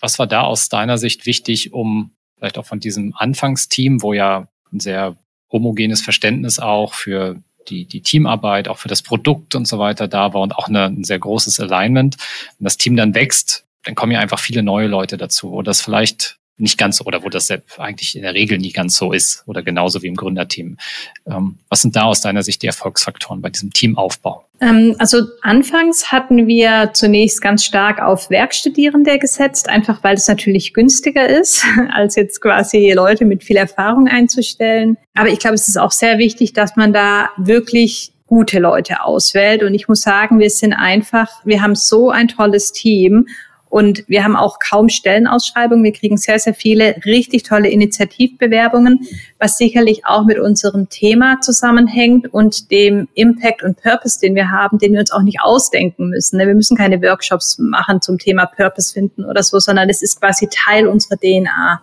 [0.00, 4.48] Was war da aus deiner Sicht wichtig, um vielleicht auch von diesem Anfangsteam, wo ja
[4.72, 5.16] ein sehr
[5.50, 10.34] homogenes Verständnis auch für die, die Teamarbeit, auch für das Produkt und so weiter da
[10.34, 12.16] war und auch eine, ein sehr großes Alignment.
[12.58, 15.80] Wenn das Team dann wächst, dann kommen ja einfach viele neue Leute dazu, wo das
[15.80, 19.62] vielleicht nicht ganz oder wo das eigentlich in der Regel nie ganz so ist oder
[19.62, 20.78] genauso wie im Gründerteam.
[21.26, 24.46] Ähm, was sind da aus deiner Sicht die Erfolgsfaktoren bei diesem Teamaufbau?
[24.60, 30.72] Ähm, also anfangs hatten wir zunächst ganz stark auf Werkstudierende gesetzt, einfach weil es natürlich
[30.72, 34.96] günstiger ist, als jetzt quasi Leute mit viel Erfahrung einzustellen.
[35.14, 39.62] Aber ich glaube, es ist auch sehr wichtig, dass man da wirklich gute Leute auswählt.
[39.62, 43.26] Und ich muss sagen, wir sind einfach, wir haben so ein tolles Team
[43.68, 45.84] und wir haben auch kaum Stellenausschreibungen.
[45.84, 49.00] Wir kriegen sehr, sehr viele richtig tolle Initiativbewerbungen,
[49.38, 54.78] was sicherlich auch mit unserem Thema zusammenhängt und dem Impact und Purpose, den wir haben,
[54.78, 56.38] den wir uns auch nicht ausdenken müssen.
[56.38, 60.48] Wir müssen keine Workshops machen zum Thema Purpose finden oder so, sondern es ist quasi
[60.48, 61.82] Teil unserer DNA.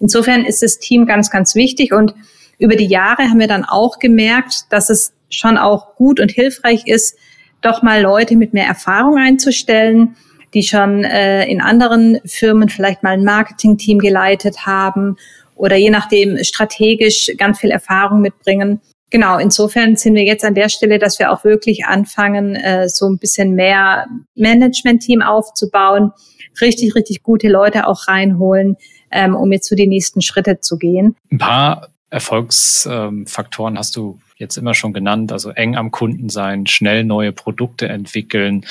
[0.00, 2.14] Insofern ist das Team ganz, ganz wichtig und
[2.58, 6.86] über die Jahre haben wir dann auch gemerkt, dass es schon auch gut und hilfreich
[6.86, 7.16] ist,
[7.62, 10.16] doch mal Leute mit mehr Erfahrung einzustellen,
[10.54, 15.16] die schon äh, in anderen Firmen vielleicht mal ein Marketingteam geleitet haben
[15.54, 18.80] oder je nachdem strategisch ganz viel Erfahrung mitbringen.
[19.10, 23.08] Genau, insofern sind wir jetzt an der Stelle, dass wir auch wirklich anfangen, äh, so
[23.08, 26.12] ein bisschen mehr Management-Team aufzubauen,
[26.60, 28.76] richtig, richtig gute Leute auch reinholen,
[29.10, 31.16] ähm, um jetzt zu so die nächsten Schritte zu gehen.
[31.30, 37.04] Ein paar Erfolgsfaktoren hast du jetzt immer schon genannt, also eng am Kunden sein, schnell
[37.04, 38.64] neue Produkte entwickeln,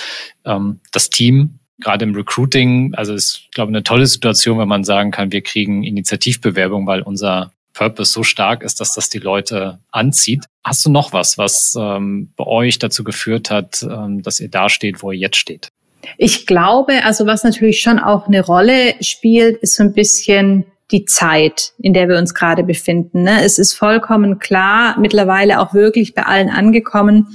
[0.46, 4.84] ähm, das Team gerade im Recruiting, also ist, glaube ich, eine tolle Situation, wenn man
[4.84, 9.80] sagen kann, wir kriegen Initiativbewerbung, weil unser Purpose so stark ist, dass das die Leute
[9.92, 10.46] anzieht.
[10.63, 14.70] Hast du noch was, was ähm, bei euch dazu geführt hat, ähm, dass ihr da
[14.70, 15.70] steht, wo ihr jetzt steht?
[16.18, 21.06] Ich glaube, also was natürlich schon auch eine Rolle spielt, ist so ein bisschen die
[21.06, 23.24] Zeit, in der wir uns gerade befinden.
[23.24, 23.44] Ne?
[23.44, 27.28] Es ist vollkommen klar, mittlerweile auch wirklich bei allen angekommen,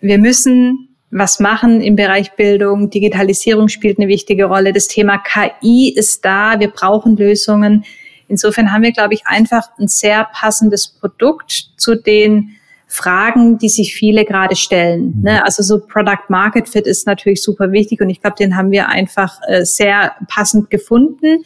[0.00, 2.90] wir müssen was machen im Bereich Bildung.
[2.90, 4.72] Digitalisierung spielt eine wichtige Rolle.
[4.72, 6.60] Das Thema KI ist da.
[6.60, 7.84] Wir brauchen Lösungen.
[8.28, 13.94] Insofern haben wir, glaube ich, einfach ein sehr passendes Produkt zu den Fragen, die sich
[13.94, 15.20] viele gerade stellen.
[15.22, 15.44] Ne?
[15.44, 18.88] Also so Product Market Fit ist natürlich super wichtig und ich glaube, den haben wir
[18.88, 21.44] einfach äh, sehr passend gefunden.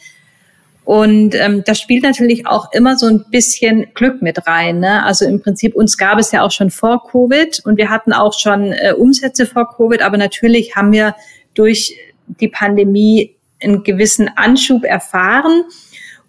[0.85, 4.79] Und ähm, da spielt natürlich auch immer so ein bisschen Glück mit rein.
[4.79, 5.03] Ne?
[5.03, 8.37] Also im Prinzip, uns gab es ja auch schon vor Covid und wir hatten auch
[8.37, 11.15] schon äh, Umsätze vor Covid, aber natürlich haben wir
[11.53, 15.63] durch die Pandemie einen gewissen Anschub erfahren.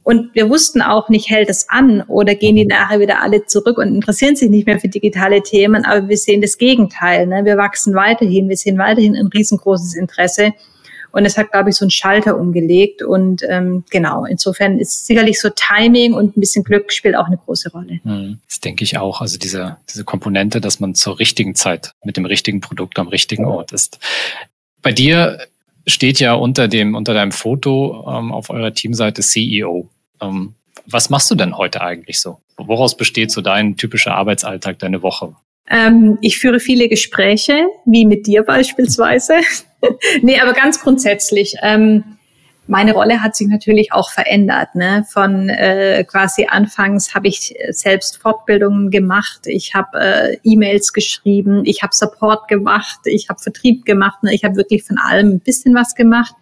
[0.05, 3.79] Und wir wussten auch nicht, hält es an oder gehen die nachher wieder alle zurück
[3.79, 5.87] und interessieren sich nicht mehr für digitale Themen.
[5.87, 7.27] Aber wir sehen das Gegenteil.
[7.27, 7.47] Ne?
[7.47, 8.51] Wir wachsen weiterhin.
[8.51, 10.53] Wir sehen weiterhin ein riesengroßes Interesse.
[11.15, 13.01] Und es hat, glaube ich, so einen Schalter umgelegt.
[13.01, 17.37] Und ähm, genau, insofern ist sicherlich so Timing und ein bisschen Glück spielt auch eine
[17.37, 18.01] große Rolle.
[18.03, 19.21] Hm, das denke ich auch.
[19.21, 23.45] Also diese, diese Komponente, dass man zur richtigen Zeit mit dem richtigen Produkt am richtigen
[23.45, 24.01] Ort ist.
[24.83, 25.39] Bei dir
[25.87, 29.89] steht ja unter dem, unter deinem Foto ähm, auf eurer Teamseite CEO.
[30.21, 30.55] Ähm,
[30.87, 32.41] was machst du denn heute eigentlich so?
[32.57, 35.37] Woraus besteht so dein typischer Arbeitsalltag, deine Woche?
[35.71, 39.35] Ähm, ich führe viele Gespräche, wie mit dir beispielsweise.
[40.23, 41.57] nee, aber ganz grundsätzlich.
[41.63, 42.05] Ähm,
[42.67, 44.75] meine Rolle hat sich natürlich auch verändert.
[44.75, 45.05] Ne?
[45.11, 51.83] Von äh, quasi anfangs habe ich selbst Fortbildungen gemacht, ich habe äh, E-Mails geschrieben, ich
[51.83, 54.23] habe Support gemacht, ich habe Vertrieb gemacht.
[54.23, 54.35] Ne?
[54.35, 56.35] Ich habe wirklich von allem ein bisschen was gemacht.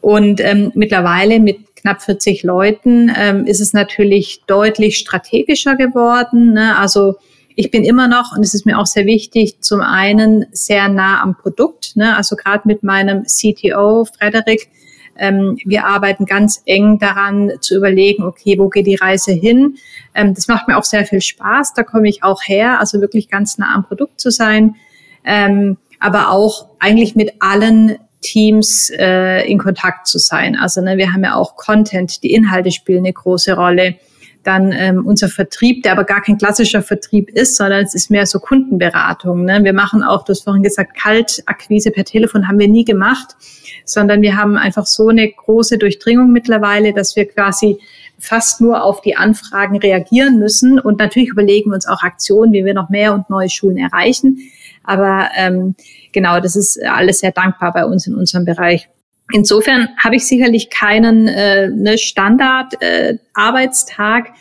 [0.00, 6.52] Und ähm, mittlerweile mit knapp 40 Leuten ähm, ist es natürlich deutlich strategischer geworden.
[6.52, 6.76] Ne?
[6.78, 7.16] Also
[7.56, 11.22] ich bin immer noch, und es ist mir auch sehr wichtig, zum einen sehr nah
[11.22, 11.96] am Produkt.
[11.96, 12.16] Ne?
[12.16, 14.68] Also gerade mit meinem CTO, Frederik,
[15.16, 19.76] ähm, wir arbeiten ganz eng daran zu überlegen, okay, wo geht die Reise hin?
[20.14, 21.74] Ähm, das macht mir auch sehr viel Spaß.
[21.74, 24.76] Da komme ich auch her, also wirklich ganz nah am Produkt zu sein.
[25.24, 30.56] Ähm, aber auch eigentlich mit allen Teams äh, in Kontakt zu sein.
[30.56, 33.96] Also ne, wir haben ja auch Content, die Inhalte spielen eine große Rolle.
[34.44, 38.26] Dann ähm, unser Vertrieb, der aber gar kein klassischer Vertrieb ist, sondern es ist mehr
[38.26, 39.44] so Kundenberatung.
[39.44, 39.62] Ne?
[39.62, 43.36] Wir machen auch, du hast vorhin gesagt, Kaltakquise per Telefon haben wir nie gemacht,
[43.84, 47.78] sondern wir haben einfach so eine große Durchdringung mittlerweile, dass wir quasi
[48.18, 50.78] fast nur auf die Anfragen reagieren müssen.
[50.78, 54.38] Und natürlich überlegen wir uns auch Aktionen, wie wir noch mehr und neue Schulen erreichen.
[54.84, 55.74] Aber ähm,
[56.12, 58.88] genau, das ist alles sehr dankbar bei uns in unserem Bereich.
[59.32, 64.28] Insofern habe ich sicherlich keinen äh, ne Standard-Arbeitstag.
[64.28, 64.32] Äh,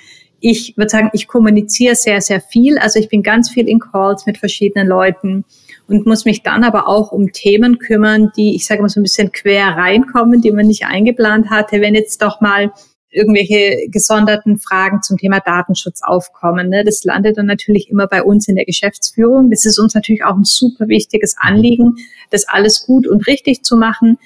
[0.42, 2.78] ich würde sagen, ich kommuniziere sehr, sehr viel.
[2.80, 5.46] Also ich bin ganz viel in Calls mit verschiedenen Leuten
[5.88, 9.04] und muss mich dann aber auch um Themen kümmern, die, ich sage mal, so ein
[9.04, 11.80] bisschen quer reinkommen, die man nicht eingeplant hatte.
[11.80, 12.72] Wenn jetzt doch mal
[13.12, 16.70] irgendwelche gesonderten Fragen zum Thema Datenschutz aufkommen.
[16.70, 16.84] Ne?
[16.84, 19.50] Das landet dann natürlich immer bei uns in der Geschäftsführung.
[19.50, 21.96] Das ist uns natürlich auch ein super wichtiges Anliegen,
[22.30, 24.18] das alles gut und richtig zu machen.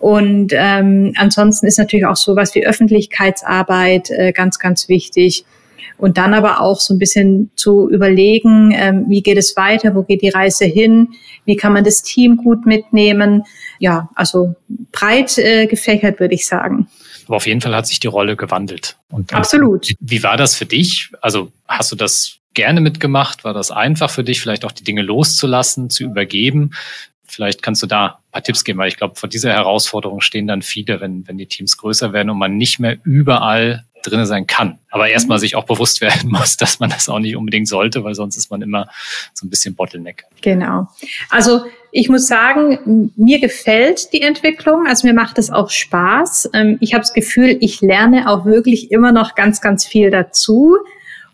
[0.00, 5.44] Und ähm, ansonsten ist natürlich auch sowas wie Öffentlichkeitsarbeit äh, ganz, ganz wichtig.
[5.96, 10.02] Und dann aber auch so ein bisschen zu überlegen, ähm, wie geht es weiter, wo
[10.02, 11.08] geht die Reise hin,
[11.44, 13.42] wie kann man das Team gut mitnehmen.
[13.80, 14.54] Ja, also
[14.92, 16.86] breit äh, gefächert, würde ich sagen.
[17.26, 18.96] Aber auf jeden Fall hat sich die Rolle gewandelt.
[19.10, 19.92] Und, Absolut.
[19.98, 21.10] Wie war das für dich?
[21.20, 23.42] Also hast du das gerne mitgemacht?
[23.42, 26.70] War das einfach für dich, vielleicht auch die Dinge loszulassen, zu übergeben?
[27.28, 30.46] Vielleicht kannst du da ein paar Tipps geben, weil ich glaube, vor dieser Herausforderung stehen
[30.46, 34.46] dann viele, wenn, wenn die Teams größer werden und man nicht mehr überall drinne sein
[34.46, 34.78] kann.
[34.90, 35.40] Aber erstmal mhm.
[35.40, 38.50] sich auch bewusst werden muss, dass man das auch nicht unbedingt sollte, weil sonst ist
[38.50, 38.88] man immer
[39.34, 40.24] so ein bisschen Bottleneck.
[40.40, 40.88] Genau.
[41.30, 44.86] Also ich muss sagen, mir gefällt die Entwicklung.
[44.86, 46.50] Also mir macht es auch Spaß.
[46.52, 50.76] Ähm, ich habe das Gefühl, ich lerne auch wirklich immer noch ganz, ganz viel dazu.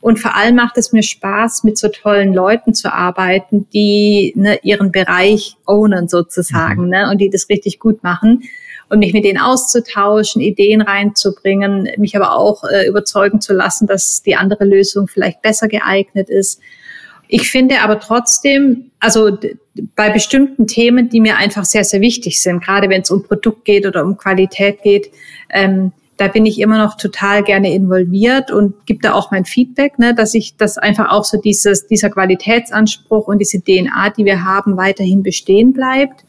[0.05, 4.59] Und vor allem macht es mir Spaß, mit so tollen Leuten zu arbeiten, die ne,
[4.63, 6.89] ihren Bereich ownen sozusagen mhm.
[6.91, 8.43] ne, und die das richtig gut machen.
[8.91, 14.23] Und mich mit denen auszutauschen, Ideen reinzubringen, mich aber auch äh, überzeugen zu lassen, dass
[14.23, 16.61] die andere Lösung vielleicht besser geeignet ist.
[17.27, 19.39] Ich finde aber trotzdem, also
[19.97, 23.65] bei bestimmten Themen, die mir einfach sehr, sehr wichtig sind, gerade wenn es um Produkt
[23.65, 25.11] geht oder um Qualität geht,
[25.49, 29.99] ähm, da bin ich immer noch total gerne involviert und gebe da auch mein Feedback,
[29.99, 34.45] ne, dass ich das einfach auch so dieses, dieser Qualitätsanspruch und diese DNA, die wir
[34.45, 36.25] haben, weiterhin bestehen bleibt.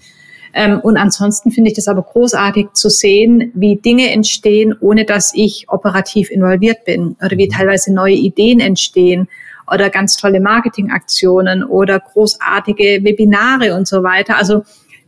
[0.53, 5.33] Ähm, und ansonsten finde ich das aber großartig zu sehen, wie Dinge entstehen, ohne dass
[5.35, 9.27] ich operativ involviert bin oder wie teilweise neue Ideen entstehen
[9.71, 14.37] oder ganz tolle Marketingaktionen oder großartige Webinare und so weiter.
[14.37, 14.63] Also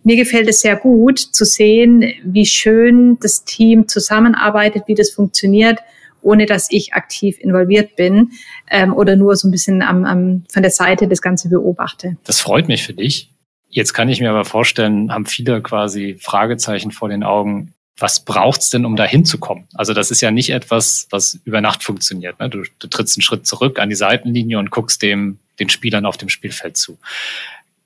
[0.08, 5.80] mir gefällt es sehr gut zu sehen, wie schön das Team zusammenarbeitet, wie das funktioniert,
[6.22, 8.32] ohne dass ich aktiv involviert bin
[8.72, 12.16] ähm, oder nur so ein bisschen am, am, von der Seite das Ganze beobachte.
[12.24, 13.32] Das freut mich für dich.
[13.68, 17.74] Jetzt kann ich mir aber vorstellen, haben viele quasi Fragezeichen vor den Augen.
[17.98, 19.66] Was braucht's denn, um da hinzukommen?
[19.74, 22.40] Also das ist ja nicht etwas, was über Nacht funktioniert.
[22.40, 22.50] Ne?
[22.50, 26.18] Du, du trittst einen Schritt zurück an die Seitenlinie und guckst dem den Spielern auf
[26.18, 26.98] dem Spielfeld zu.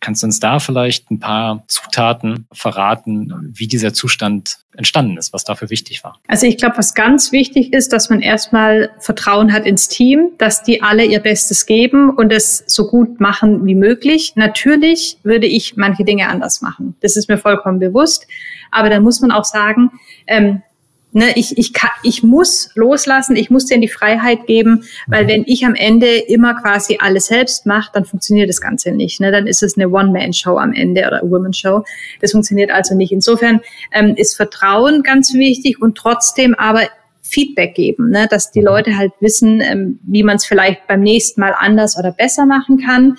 [0.02, 5.44] Kannst du uns da vielleicht ein paar Zutaten verraten, wie dieser Zustand entstanden ist, was
[5.44, 6.20] dafür wichtig war?
[6.28, 10.64] Also ich glaube, was ganz wichtig ist, dass man erstmal Vertrauen hat ins Team, dass
[10.64, 14.34] die alle ihr Bestes geben und es so gut machen wie möglich.
[14.36, 16.96] Natürlich würde ich manche Dinge anders machen.
[17.02, 18.28] Das ist mir vollkommen bewusst.
[18.72, 19.92] Aber dann muss man auch sagen,
[20.26, 20.64] ähm,
[21.14, 25.44] Ne, ich, ich, kann, ich muss loslassen, ich muss denen die Freiheit geben, weil wenn
[25.46, 29.20] ich am Ende immer quasi alles selbst mache, dann funktioniert das Ganze nicht.
[29.20, 29.30] Ne?
[29.30, 31.84] Dann ist es eine One-Man-Show am Ende oder Woman-Show.
[32.22, 33.12] Das funktioniert also nicht.
[33.12, 33.60] Insofern
[33.92, 36.84] ähm, ist Vertrauen ganz wichtig und trotzdem aber
[37.22, 38.28] Feedback geben, ne?
[38.30, 42.14] dass die Leute halt wissen, ähm, wie man es vielleicht beim nächsten Mal anders oder
[42.14, 43.18] besser machen kann.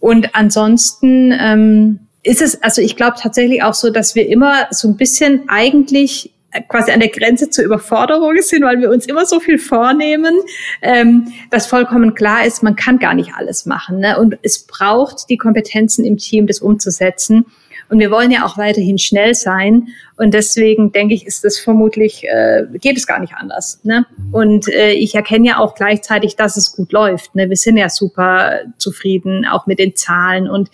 [0.00, 4.88] Und ansonsten ähm, ist es, also ich glaube tatsächlich auch so, dass wir immer so
[4.88, 6.32] ein bisschen eigentlich
[6.68, 10.34] quasi an der Grenze zur Überforderung sind, weil wir uns immer so viel vornehmen,
[10.82, 14.00] ähm, dass vollkommen klar ist, man kann gar nicht alles machen.
[14.00, 14.18] Ne?
[14.18, 17.46] Und es braucht die Kompetenzen im Team, das umzusetzen.
[17.90, 19.88] Und wir wollen ja auch weiterhin schnell sein.
[20.16, 23.80] Und deswegen denke ich, ist das vermutlich, äh, geht es gar nicht anders.
[23.82, 24.04] Ne?
[24.30, 27.34] Und äh, ich erkenne ja auch gleichzeitig, dass es gut läuft.
[27.34, 27.48] Ne?
[27.48, 30.70] Wir sind ja super zufrieden, auch mit den Zahlen und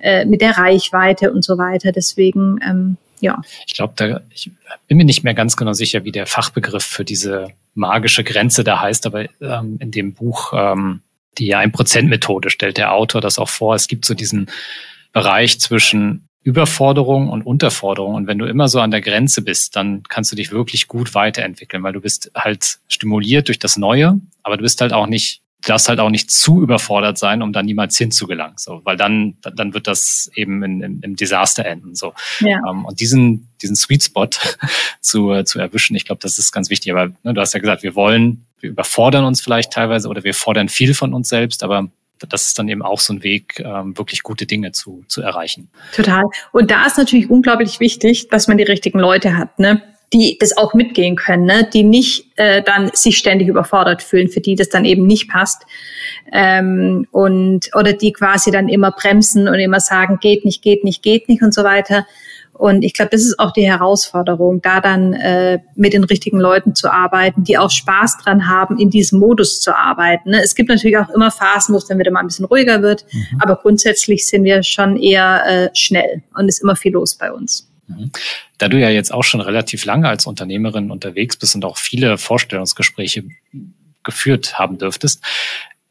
[0.00, 1.92] äh, mit der Reichweite und so weiter.
[1.92, 3.40] Deswegen, ähm, ja.
[3.66, 4.50] Ich glaube, da ich
[4.88, 8.80] bin mir nicht mehr ganz genau sicher, wie der Fachbegriff für diese magische Grenze da
[8.80, 11.00] heißt, aber ähm, in dem Buch ähm,
[11.38, 13.74] die Ein-Prozent-Methode stellt der Autor das auch vor.
[13.74, 14.50] Es gibt so diesen
[15.12, 18.14] Bereich zwischen Überforderung und Unterforderung.
[18.14, 21.14] Und wenn du immer so an der Grenze bist, dann kannst du dich wirklich gut
[21.14, 25.42] weiterentwickeln, weil du bist halt stimuliert durch das Neue, aber du bist halt auch nicht
[25.66, 28.56] darfst halt auch nicht zu überfordert sein, um dann niemals hinzugelangen.
[28.56, 31.94] So, weil dann, dann wird das eben in, in, im Desaster enden.
[31.94, 32.14] So.
[32.40, 32.58] Ja.
[32.68, 34.28] Ähm, und diesen, diesen Sweet Spot
[35.00, 36.92] zu, zu erwischen, ich glaube, das ist ganz wichtig.
[36.92, 40.34] Aber ne, du hast ja gesagt, wir wollen, wir überfordern uns vielleicht teilweise oder wir
[40.34, 41.88] fordern viel von uns selbst, aber
[42.28, 45.68] das ist dann eben auch so ein Weg, ähm, wirklich gute Dinge zu, zu erreichen.
[45.94, 46.22] Total.
[46.52, 49.58] Und da ist natürlich unglaublich wichtig, dass man die richtigen Leute hat.
[49.58, 49.82] Ne?
[50.12, 51.68] Die das auch mitgehen können, ne?
[51.72, 55.64] die nicht äh, dann sich ständig überfordert fühlen, für die das dann eben nicht passt.
[56.32, 61.02] Ähm, und oder die quasi dann immer bremsen und immer sagen, geht nicht, geht nicht,
[61.02, 62.06] geht nicht und so weiter.
[62.52, 66.74] Und ich glaube, das ist auch die Herausforderung, da dann äh, mit den richtigen Leuten
[66.74, 70.30] zu arbeiten, die auch Spaß dran haben, in diesem Modus zu arbeiten.
[70.30, 70.42] Ne?
[70.42, 73.04] Es gibt natürlich auch immer Phasen, wo es dann wieder mal ein bisschen ruhiger wird,
[73.12, 73.40] mhm.
[73.40, 77.68] aber grundsätzlich sind wir schon eher äh, schnell und ist immer viel los bei uns.
[77.88, 78.10] Mhm.
[78.58, 82.18] Da du ja jetzt auch schon relativ lange als Unternehmerin unterwegs bist und auch viele
[82.18, 83.24] Vorstellungsgespräche
[84.02, 85.22] geführt haben dürftest,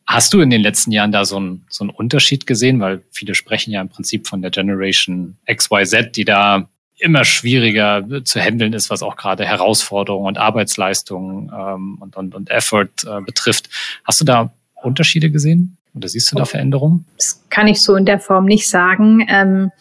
[0.05, 2.79] hast du in den letzten Jahren da so einen, so einen Unterschied gesehen?
[2.79, 8.39] Weil viele sprechen ja im Prinzip von der Generation XYZ, die da immer schwieriger zu
[8.39, 13.69] handeln ist, was auch gerade Herausforderungen und Arbeitsleistungen ähm, und, und, und Effort äh, betrifft.
[14.05, 15.77] Hast du da Unterschiede gesehen?
[15.93, 17.05] Oder siehst du da Veränderungen?
[17.17, 19.25] Das kann ich so in der Form nicht sagen.
[19.29, 19.71] Ähm,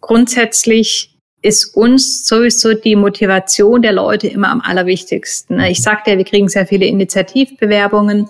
[0.00, 1.13] grundsätzlich
[1.44, 5.60] ist uns sowieso die Motivation der Leute immer am allerwichtigsten.
[5.60, 8.28] Ich sagte ja, wir kriegen sehr viele Initiativbewerbungen.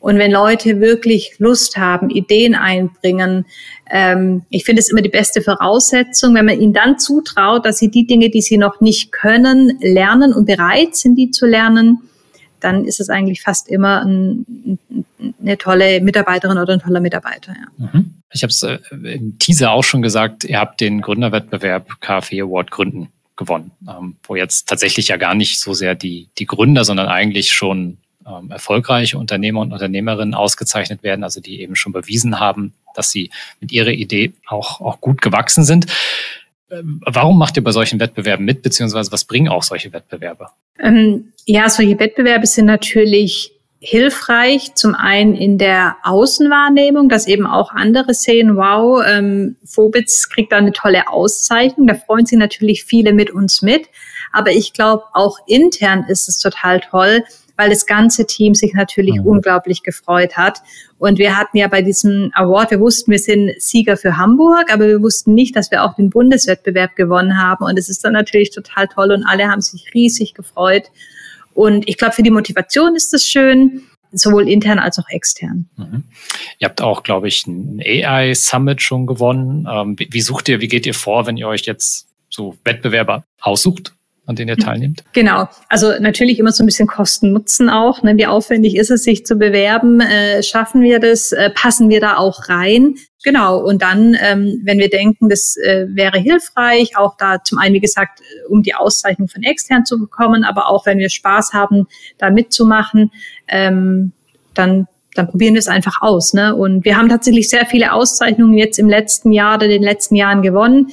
[0.00, 3.46] Und wenn Leute wirklich Lust haben, Ideen einbringen,
[3.90, 7.90] ähm, ich finde es immer die beste Voraussetzung, wenn man ihnen dann zutraut, dass sie
[7.90, 12.00] die Dinge, die sie noch nicht können, lernen und bereit sind, die zu lernen,
[12.60, 14.78] dann ist es eigentlich fast immer ein,
[15.40, 17.54] eine tolle Mitarbeiterin oder ein toller Mitarbeiter.
[17.54, 17.86] Ja.
[17.92, 18.21] Mhm.
[18.32, 22.70] Ich habe es äh, im Teaser auch schon gesagt, ihr habt den Gründerwettbewerb KfW Award
[22.70, 27.08] Gründen gewonnen, ähm, wo jetzt tatsächlich ja gar nicht so sehr die, die Gründer, sondern
[27.08, 32.72] eigentlich schon ähm, erfolgreiche Unternehmer und Unternehmerinnen ausgezeichnet werden, also die eben schon bewiesen haben,
[32.94, 35.86] dass sie mit ihrer Idee auch, auch gut gewachsen sind.
[36.70, 40.48] Ähm, warum macht ihr bei solchen Wettbewerben mit, beziehungsweise was bringen auch solche Wettbewerbe?
[40.78, 43.51] Ähm, ja, solche Wettbewerbe sind natürlich
[43.84, 50.52] hilfreich, zum einen in der Außenwahrnehmung, dass eben auch andere sehen, wow, ähm, Vobitz kriegt
[50.52, 53.88] da eine tolle Auszeichnung, da freuen sich natürlich viele mit uns mit.
[54.30, 57.24] Aber ich glaube, auch intern ist es total toll,
[57.56, 59.26] weil das ganze Team sich natürlich mhm.
[59.26, 60.62] unglaublich gefreut hat.
[60.98, 64.86] Und wir hatten ja bei diesem Award, wir wussten, wir sind Sieger für Hamburg, aber
[64.86, 67.64] wir wussten nicht, dass wir auch den Bundeswettbewerb gewonnen haben.
[67.64, 70.84] Und es ist dann natürlich total toll und alle haben sich riesig gefreut.
[71.54, 75.68] Und ich glaube, für die Motivation ist es schön, sowohl intern als auch extern.
[75.76, 76.04] Mhm.
[76.58, 79.66] Ihr habt auch, glaube ich, ein AI Summit schon gewonnen.
[79.70, 83.24] Ähm, wie, wie sucht ihr, wie geht ihr vor, wenn ihr euch jetzt so Wettbewerber
[83.40, 83.94] aussucht?
[84.24, 85.02] an denen ihr teilnehmt?
[85.12, 85.48] Genau.
[85.68, 88.02] Also natürlich immer so ein bisschen Kosten-Nutzen auch.
[88.02, 88.16] Ne?
[88.16, 90.00] Wie aufwendig ist es, sich zu bewerben?
[90.00, 91.32] Äh, schaffen wir das?
[91.32, 92.94] Äh, passen wir da auch rein?
[93.22, 93.58] Genau.
[93.58, 97.80] Und dann, ähm, wenn wir denken, das äh, wäre hilfreich, auch da zum einen, wie
[97.80, 101.86] gesagt, um die Auszeichnung von extern zu bekommen, aber auch wenn wir Spaß haben,
[102.18, 103.10] da mitzumachen,
[103.48, 104.12] ähm,
[104.54, 106.32] dann dann probieren wir es einfach aus.
[106.32, 106.54] Ne?
[106.54, 110.40] Und wir haben tatsächlich sehr viele Auszeichnungen jetzt im letzten Jahr oder den letzten Jahren
[110.40, 110.90] gewonnen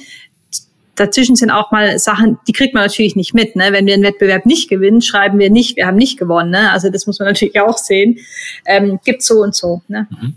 [1.00, 3.56] dazwischen sind auch mal Sachen, die kriegt man natürlich nicht mit.
[3.56, 3.68] Ne?
[3.70, 6.50] Wenn wir einen Wettbewerb nicht gewinnen, schreiben wir nicht, wir haben nicht gewonnen.
[6.50, 6.70] Ne?
[6.70, 8.18] Also das muss man natürlich auch sehen.
[8.66, 9.80] Ähm, gibt so und so.
[9.88, 10.06] Ne?
[10.10, 10.34] Mhm.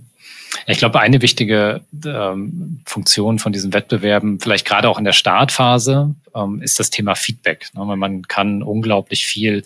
[0.68, 6.16] Ich glaube, eine wichtige ähm, Funktion von diesen Wettbewerben, vielleicht gerade auch in der Startphase,
[6.36, 7.70] ähm, ist das Thema Feedback.
[7.74, 7.84] Ne?
[7.96, 9.64] Man kann unglaublich viel,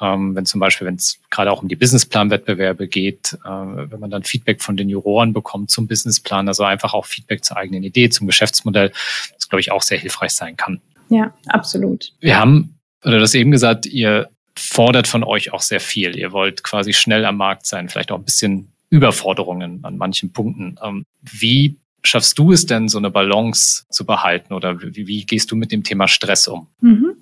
[0.00, 4.10] ähm, wenn zum Beispiel, wenn es gerade auch um die Businessplan-Wettbewerbe geht, äh, wenn man
[4.10, 8.08] dann Feedback von den Juroren bekommt zum Businessplan, also einfach auch Feedback zur eigenen Idee,
[8.08, 8.92] zum Geschäftsmodell,
[9.36, 10.80] das glaube ich auch sehr hilfreich sein kann.
[11.10, 12.12] Ja, absolut.
[12.20, 16.16] Wir haben, oder das eben gesagt, ihr fordert von euch auch sehr viel.
[16.16, 20.76] Ihr wollt quasi schnell am Markt sein, vielleicht auch ein bisschen Überforderungen an manchen Punkten.
[20.82, 25.50] Ähm, wie schaffst du es denn, so eine Balance zu behalten oder wie, wie gehst
[25.50, 26.68] du mit dem Thema Stress um?
[26.80, 27.16] Mhm.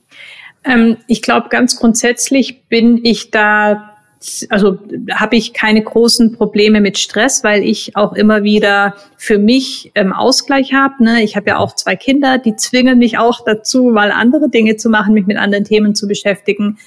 [0.65, 3.89] Ähm, ich glaube, ganz grundsätzlich bin ich da
[4.51, 4.79] also
[5.11, 10.13] habe ich keine großen Probleme mit Stress, weil ich auch immer wieder für mich ähm,
[10.13, 11.03] Ausgleich habe.
[11.03, 11.25] Ne?
[11.25, 14.91] Ich habe ja auch zwei Kinder, die zwingen mich auch dazu, mal andere Dinge zu
[14.91, 16.79] machen, mich mit anderen Themen zu beschäftigen.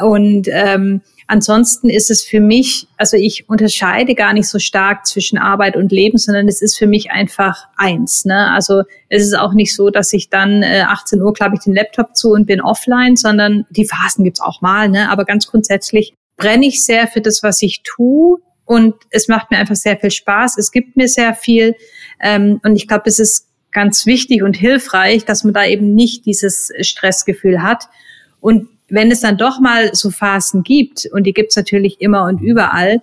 [0.00, 5.38] Und ähm, ansonsten ist es für mich, also ich unterscheide gar nicht so stark zwischen
[5.38, 8.24] Arbeit und Leben, sondern es ist für mich einfach eins.
[8.24, 8.50] Ne?
[8.52, 11.74] Also es ist auch nicht so, dass ich dann äh, 18 Uhr klappe ich den
[11.74, 14.88] Laptop zu und bin offline, sondern die Phasen gibt's auch mal.
[14.88, 15.10] Ne?
[15.10, 18.38] Aber ganz grundsätzlich brenne ich sehr für das, was ich tue.
[18.64, 20.58] Und es macht mir einfach sehr viel Spaß.
[20.58, 21.76] Es gibt mir sehr viel.
[22.20, 26.26] Ähm, und ich glaube, es ist ganz wichtig und hilfreich, dass man da eben nicht
[26.26, 27.88] dieses Stressgefühl hat.
[28.40, 32.24] Und wenn es dann doch mal so Phasen gibt, und die gibt es natürlich immer
[32.24, 33.02] und überall,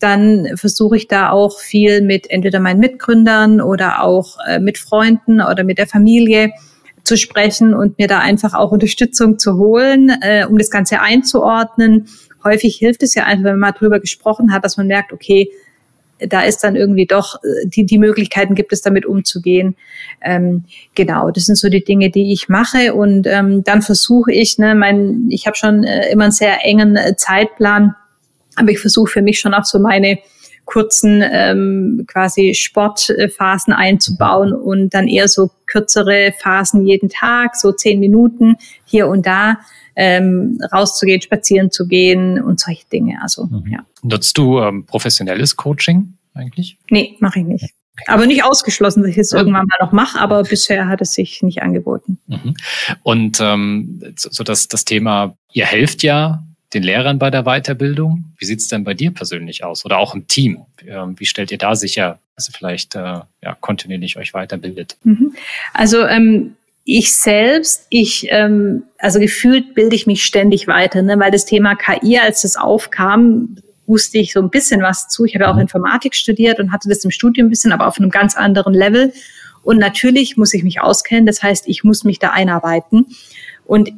[0.00, 5.40] dann versuche ich da auch viel mit entweder meinen Mitgründern oder auch äh, mit Freunden
[5.40, 6.52] oder mit der Familie
[7.04, 12.08] zu sprechen und mir da einfach auch Unterstützung zu holen, äh, um das Ganze einzuordnen.
[12.42, 15.50] Häufig hilft es ja einfach, wenn man mal drüber gesprochen hat, dass man merkt, okay,
[16.18, 19.76] da ist dann irgendwie doch, äh, die, die Möglichkeiten gibt es, damit umzugehen.
[20.22, 22.94] Ähm, genau, das sind so die Dinge, die ich mache.
[22.94, 26.96] Und ähm, dann versuche ich, ne, mein, ich habe schon äh, immer einen sehr engen
[26.96, 27.94] äh, Zeitplan,
[28.56, 30.18] aber ich versuche für mich schon auch so meine
[30.64, 38.00] kurzen ähm, quasi Sportphasen einzubauen und dann eher so kürzere Phasen jeden Tag, so zehn
[38.00, 39.58] Minuten hier und da
[39.96, 43.18] ähm, rauszugehen, spazieren zu gehen und solche Dinge.
[43.22, 43.64] Also mhm.
[43.70, 43.86] ja.
[44.02, 46.78] Nutzt du ähm, professionelles Coaching eigentlich?
[46.90, 47.64] Nee, mache ich nicht.
[47.96, 48.04] Okay.
[48.08, 51.42] Aber nicht ausgeschlossen, dass ich es irgendwann mal noch mache, aber bisher hat es sich
[51.42, 52.18] nicht angeboten.
[52.26, 52.54] Mhm.
[53.04, 56.42] Und ähm, so das, das Thema, ihr helft ja
[56.74, 58.34] den Lehrern bei der Weiterbildung.
[58.36, 60.64] Wie sieht es denn bei dir persönlich aus oder auch im Team?
[60.84, 64.96] Ähm, wie stellt ihr da sicher, dass ihr vielleicht äh, ja, kontinuierlich euch weiterbildet?
[65.04, 65.36] Mhm.
[65.72, 71.18] Also ähm, ich selbst, ich, ähm, also gefühlt bilde ich mich ständig weiter, ne?
[71.18, 73.56] weil das Thema KI, als das aufkam,
[73.86, 75.24] wusste ich so ein bisschen was zu.
[75.24, 75.62] Ich habe ja auch mhm.
[75.62, 79.12] Informatik studiert und hatte das im Studium ein bisschen, aber auf einem ganz anderen Level.
[79.62, 83.06] Und natürlich muss ich mich auskennen, das heißt, ich muss mich da einarbeiten.
[83.64, 83.92] Und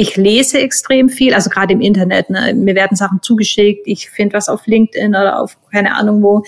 [0.00, 2.30] ich lese extrem viel, also gerade im Internet.
[2.30, 2.54] Ne?
[2.54, 3.84] Mir werden Sachen zugeschickt.
[3.84, 6.44] Ich finde was auf LinkedIn oder auf keine Ahnung wo.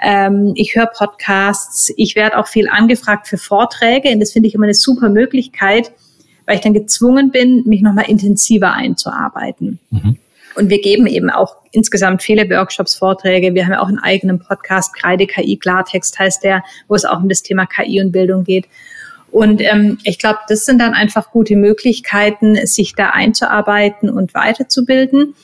[0.00, 1.92] Ähm, ich höre Podcasts.
[1.96, 4.10] Ich werde auch viel angefragt für Vorträge.
[4.10, 5.90] Und das finde ich immer eine super Möglichkeit,
[6.46, 9.80] weil ich dann gezwungen bin, mich nochmal intensiver einzuarbeiten.
[9.90, 10.18] Mhm.
[10.54, 13.52] Und wir geben eben auch insgesamt viele Workshops, Vorträge.
[13.52, 17.20] Wir haben ja auch einen eigenen Podcast, Kreide KI Klartext heißt der, wo es auch
[17.20, 18.68] um das Thema KI und Bildung geht.
[19.32, 25.34] Und ähm, ich glaube, das sind dann einfach gute Möglichkeiten, sich da einzuarbeiten und weiterzubilden.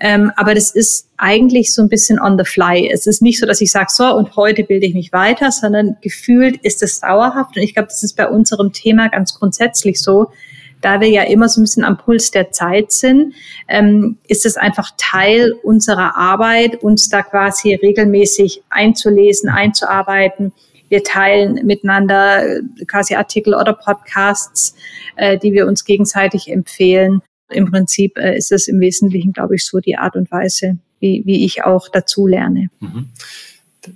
[0.00, 2.90] Ähm, aber das ist eigentlich so ein bisschen on the fly.
[2.92, 5.96] Es ist nicht so, dass ich sage, so, und heute bilde ich mich weiter, sondern
[6.00, 7.56] gefühlt ist es dauerhaft.
[7.56, 10.32] Und ich glaube, das ist bei unserem Thema ganz grundsätzlich so.
[10.80, 13.34] Da wir ja immer so ein bisschen am Puls der Zeit sind,
[13.68, 20.52] ähm, ist es einfach Teil unserer Arbeit, uns da quasi regelmäßig einzulesen, einzuarbeiten
[20.88, 24.74] wir teilen miteinander quasi Artikel oder Podcasts,
[25.16, 27.22] äh, die wir uns gegenseitig empfehlen.
[27.50, 31.22] Im Prinzip äh, ist es im Wesentlichen, glaube ich, so die Art und Weise, wie,
[31.24, 32.68] wie ich auch dazu lerne.
[32.80, 33.10] Mhm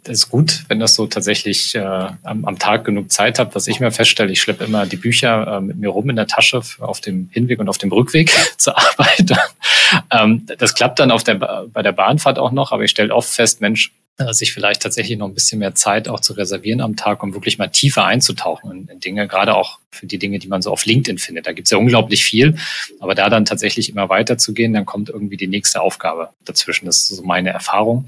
[0.05, 3.55] das ist gut, wenn das so tatsächlich äh, am, am, Tag genug Zeit hat.
[3.55, 6.27] Was ich mir feststelle, ich schleppe immer die Bücher äh, mit mir rum in der
[6.27, 9.33] Tasche auf dem Hinweg und auf dem Rückweg zur Arbeit.
[10.11, 13.31] ähm, das klappt dann auf der, bei der Bahnfahrt auch noch, aber ich stelle oft
[13.31, 13.93] fest, Mensch,
[14.33, 17.59] sich vielleicht tatsächlich noch ein bisschen mehr Zeit auch zu reservieren am Tag, um wirklich
[17.59, 20.85] mal tiefer einzutauchen in, in Dinge, gerade auch für die Dinge, die man so auf
[20.85, 21.47] LinkedIn findet.
[21.47, 22.57] Da gibt es ja unglaublich viel,
[23.01, 26.87] aber da dann tatsächlich immer weiter zu gehen, dann kommt irgendwie die nächste Aufgabe dazwischen.
[26.87, 28.07] Das ist so meine Erfahrung.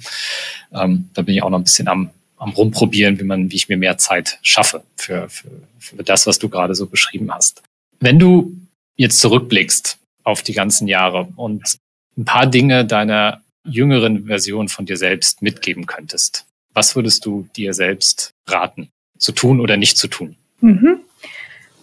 [0.72, 3.68] Ähm, da bin ich auch noch ein bisschen am, am rumprobieren, wie man, wie ich
[3.68, 7.62] mir mehr Zeit schaffe für, für, für das, was du gerade so beschrieben hast.
[8.00, 8.56] Wenn du
[8.96, 11.76] jetzt zurückblickst auf die ganzen Jahre und
[12.16, 17.74] ein paar Dinge deiner jüngeren Version von dir selbst mitgeben könntest, was würdest du dir
[17.74, 18.88] selbst raten,
[19.18, 20.36] zu tun oder nicht zu tun?
[20.60, 21.00] Mhm.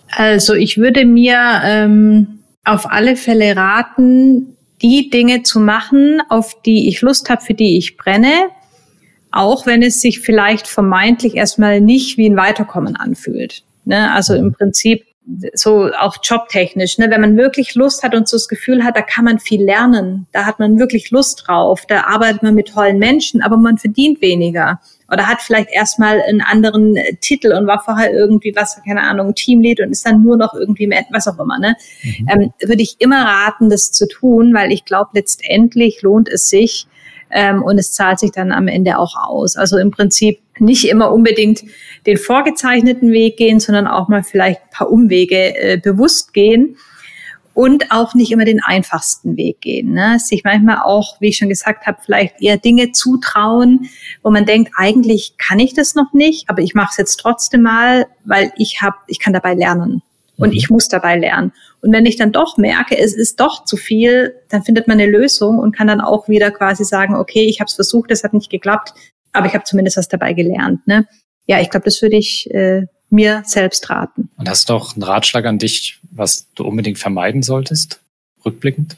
[0.09, 6.89] Also ich würde mir ähm, auf alle Fälle raten, die Dinge zu machen, auf die
[6.89, 8.49] ich Lust habe, für die ich brenne
[9.31, 13.63] auch wenn es sich vielleicht vermeintlich erstmal nicht wie ein Weiterkommen anfühlt.
[13.85, 14.11] Ne?
[14.13, 15.05] Also im Prinzip
[15.53, 17.09] so auch jobtechnisch, ne?
[17.09, 20.27] wenn man wirklich Lust hat und so das Gefühl hat, da kann man viel lernen,
[20.31, 24.21] da hat man wirklich Lust drauf, da arbeitet man mit tollen Menschen, aber man verdient
[24.21, 24.79] weniger
[25.11, 29.81] oder hat vielleicht erstmal einen anderen Titel und war vorher irgendwie was, keine Ahnung, Teamlead
[29.81, 31.75] und ist dann nur noch irgendwie mehr, was auch immer, ne?
[32.01, 32.27] Mhm.
[32.29, 36.87] Ähm, würde ich immer raten, das zu tun, weil ich glaube, letztendlich lohnt es sich,
[37.31, 39.55] ähm, und es zahlt sich dann am Ende auch aus.
[39.55, 41.63] Also im Prinzip nicht immer unbedingt
[42.05, 46.77] den vorgezeichneten Weg gehen, sondern auch mal vielleicht ein paar Umwege äh, bewusst gehen
[47.53, 49.93] und auch nicht immer den einfachsten Weg gehen.
[49.93, 50.17] Ne?
[50.19, 53.89] Sich manchmal auch, wie ich schon gesagt habe, vielleicht eher Dinge zutrauen,
[54.23, 57.63] wo man denkt, eigentlich kann ich das noch nicht, aber ich mache es jetzt trotzdem
[57.63, 60.01] mal, weil ich habe, ich kann dabei lernen
[60.37, 60.55] und mhm.
[60.55, 61.53] ich muss dabei lernen.
[61.81, 65.09] Und wenn ich dann doch merke, es ist doch zu viel, dann findet man eine
[65.09, 68.33] Lösung und kann dann auch wieder quasi sagen, okay, ich habe es versucht, es hat
[68.33, 68.93] nicht geklappt,
[69.33, 70.85] aber ich habe zumindest was dabei gelernt.
[70.87, 71.07] Ne?
[71.47, 74.29] Ja, ich glaube, das würde ich äh, mir selbst raten.
[74.37, 77.99] Und hast du auch einen Ratschlag an dich, was du unbedingt vermeiden solltest,
[78.45, 78.97] rückblickend?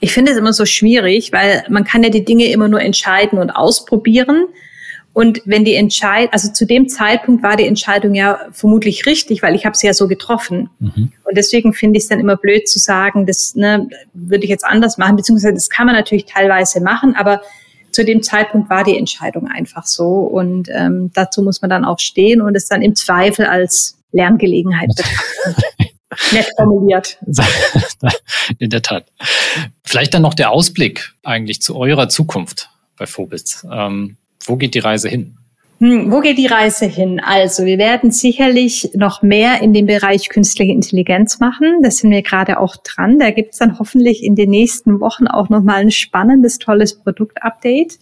[0.00, 3.38] Ich finde es immer so schwierig, weil man kann ja die Dinge immer nur entscheiden
[3.38, 4.46] und ausprobieren.
[5.18, 9.56] Und wenn die Entscheidung, also zu dem Zeitpunkt war die Entscheidung ja vermutlich richtig, weil
[9.56, 10.70] ich habe sie ja so getroffen.
[10.78, 11.10] Mhm.
[11.24, 14.64] Und deswegen finde ich es dann immer blöd zu sagen, das ne, würde ich jetzt
[14.64, 17.42] anders machen, beziehungsweise das kann man natürlich teilweise machen, aber
[17.90, 20.20] zu dem Zeitpunkt war die Entscheidung einfach so.
[20.20, 24.90] Und ähm, dazu muss man dann auch stehen und es dann im Zweifel als Lerngelegenheit
[24.96, 25.94] betrachten.
[26.30, 27.18] Nett formuliert.
[28.60, 29.06] In der Tat.
[29.82, 33.66] Vielleicht dann noch der Ausblick eigentlich zu eurer Zukunft bei Phobis.
[33.68, 35.38] Ähm, wo geht die Reise hin?
[35.80, 37.20] Hm, wo geht die Reise hin?
[37.20, 41.82] Also, wir werden sicherlich noch mehr in dem Bereich künstliche Intelligenz machen.
[41.82, 43.20] Da sind wir gerade auch dran.
[43.20, 47.98] Da gibt es dann hoffentlich in den nächsten Wochen auch nochmal ein spannendes, tolles Produktupdate.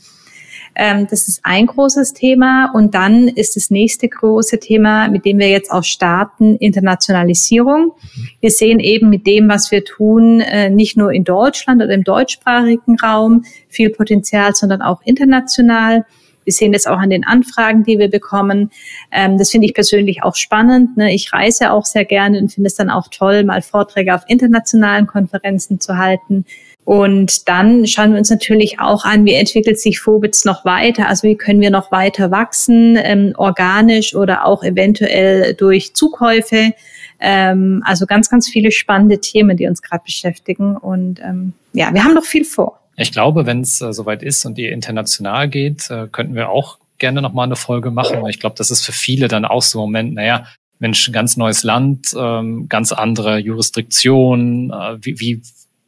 [0.75, 2.71] Ähm, das ist ein großes Thema.
[2.73, 7.93] Und dann ist das nächste große Thema, mit dem wir jetzt auch starten, Internationalisierung.
[8.41, 12.05] Wir sehen eben mit dem, was wir tun, äh, nicht nur in Deutschland oder im
[12.05, 16.07] deutschsprachigen Raum viel Potenzial, sondern auch international.
[16.47, 18.71] Wir sehen das auch an den Anfragen, die wir bekommen.
[19.13, 20.97] Ähm, das finde ich persönlich auch spannend.
[20.97, 21.13] Ne?
[21.13, 25.07] Ich reise auch sehr gerne und finde es dann auch toll, mal Vorträge auf internationalen
[25.07, 26.47] Konferenzen zu halten.
[26.87, 31.09] Und dann schauen wir uns natürlich auch an, wie entwickelt sich Phobitz noch weiter?
[31.09, 36.75] Also wie können wir noch weiter wachsen, ähm, organisch oder auch eventuell durch Zukäufe?
[37.19, 40.77] Ähm, also ganz, ganz viele spannende Themen, die uns gerade beschäftigen.
[40.77, 42.79] Und ähm, ja, wir haben noch viel vor.
[42.97, 46.79] Ich glaube, wenn es äh, soweit ist und ihr international geht, äh, könnten wir auch
[46.99, 48.27] gerne nochmal eine Folge machen.
[48.29, 50.47] Ich glaube, das ist für viele dann auch so ein Moment, naja,
[50.79, 55.43] Mensch, ganz neues Land, ähm, ganz andere Jurisdiktion, äh, wie, wie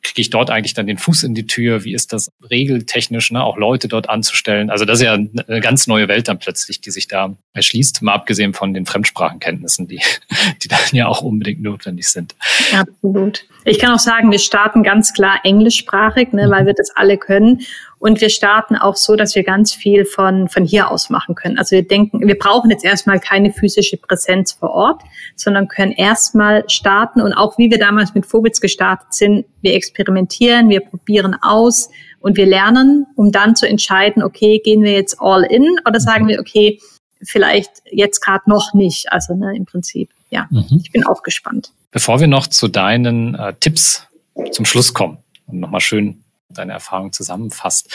[0.09, 1.85] kriege ich dort eigentlich dann den Fuß in die Tür?
[1.85, 4.71] Wie ist das regeltechnisch, ne, auch Leute dort anzustellen?
[4.71, 8.15] Also das ist ja eine ganz neue Welt dann plötzlich, die sich da erschließt, mal
[8.15, 10.01] abgesehen von den Fremdsprachenkenntnissen, die,
[10.63, 12.35] die dann ja auch unbedingt notwendig sind.
[12.73, 13.45] Absolut.
[13.65, 17.61] Ich kann auch sagen, wir starten ganz klar englischsprachig, ne, weil wir das alle können.
[17.99, 21.59] Und wir starten auch so, dass wir ganz viel von, von hier aus machen können.
[21.59, 25.03] Also wir denken, wir brauchen jetzt erstmal keine physische Präsenz vor Ort,
[25.35, 27.21] sondern können erstmal starten.
[27.21, 31.91] Und auch wie wir damals mit Phobitz gestartet sind, wir experimentieren, wir probieren aus
[32.21, 36.29] und wir lernen, um dann zu entscheiden, okay, gehen wir jetzt all in oder sagen
[36.29, 36.81] wir, okay,
[37.23, 39.13] vielleicht jetzt gerade noch nicht.
[39.13, 40.81] Also ne, im Prinzip, ja, mhm.
[40.83, 41.73] ich bin auch gespannt.
[41.91, 44.07] Bevor wir noch zu deinen äh, Tipps
[44.53, 47.91] zum Schluss kommen und nochmal schön deine Erfahrung zusammenfasst.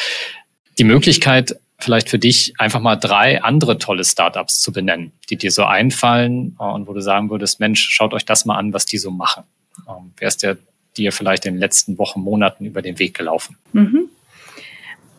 [0.78, 5.51] Die Möglichkeit, vielleicht für dich einfach mal drei andere tolle Startups zu benennen, die dir
[5.51, 8.86] so einfallen äh, und wo du sagen würdest, Mensch, schaut euch das mal an, was
[8.86, 9.43] die so machen.
[9.88, 10.58] Ähm, wer ist der
[10.97, 13.58] dir vielleicht in den letzten Wochen, Monaten über den Weg gelaufen?
[13.74, 14.10] Mhm.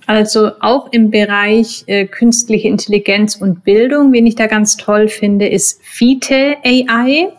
[0.07, 5.49] Also auch im Bereich äh, künstliche Intelligenz und Bildung, wen ich da ganz toll finde,
[5.49, 7.33] ist Fite AI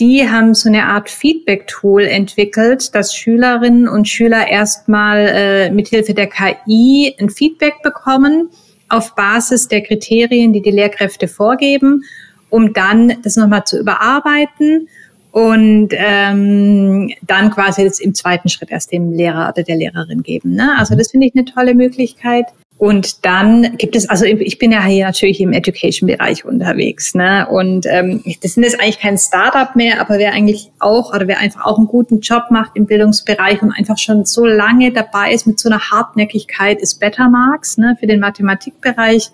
[0.00, 6.26] die haben so eine Art Feedback-Tool entwickelt, dass Schülerinnen und Schüler erstmal äh, mithilfe der
[6.26, 8.48] KI ein Feedback bekommen
[8.88, 12.02] auf Basis der Kriterien, die die Lehrkräfte vorgeben,
[12.48, 14.88] um dann das nochmal zu überarbeiten
[15.32, 20.54] und ähm, dann quasi jetzt im zweiten Schritt erst dem Lehrer oder der Lehrerin geben.
[20.54, 20.76] Ne?
[20.76, 22.46] Also das finde ich eine tolle Möglichkeit.
[22.80, 27.46] Und dann gibt es, also ich bin ja hier natürlich im Education-Bereich unterwegs, ne?
[27.46, 31.40] Und ähm, das sind jetzt eigentlich kein Startup mehr, aber wer eigentlich auch oder wer
[31.40, 35.46] einfach auch einen guten Job macht im Bildungsbereich und einfach schon so lange dabei ist
[35.46, 37.98] mit so einer Hartnäckigkeit, ist Bettermarks, ne?
[38.00, 39.28] Für den Mathematikbereich.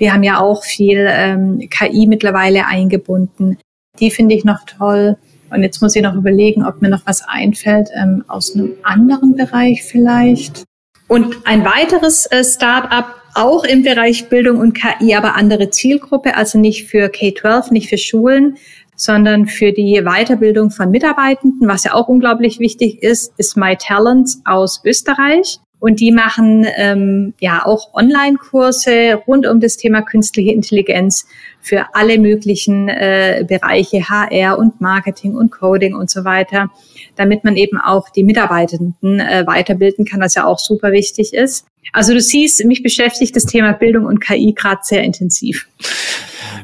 [0.00, 3.58] Die haben ja auch viel ähm, KI mittlerweile eingebunden.
[4.00, 5.18] Die finde ich noch toll.
[5.50, 9.36] Und jetzt muss ich noch überlegen, ob mir noch was einfällt ähm, aus einem anderen
[9.36, 10.64] Bereich vielleicht.
[11.08, 16.58] Und ein weiteres äh, Start-up, auch im Bereich Bildung und KI, aber andere Zielgruppe, also
[16.58, 18.56] nicht für K-12, nicht für Schulen,
[18.96, 24.40] sondern für die Weiterbildung von Mitarbeitenden, was ja auch unglaublich wichtig ist, ist My Talents
[24.46, 25.60] aus Österreich.
[25.78, 31.26] Und die machen ähm, ja auch Online-Kurse rund um das Thema künstliche Intelligenz
[31.66, 36.70] für alle möglichen äh, Bereiche HR und Marketing und Coding und so weiter,
[37.16, 41.66] damit man eben auch die Mitarbeitenden äh, weiterbilden kann, was ja auch super wichtig ist.
[41.92, 45.66] Also du siehst, mich beschäftigt das Thema Bildung und KI gerade sehr intensiv.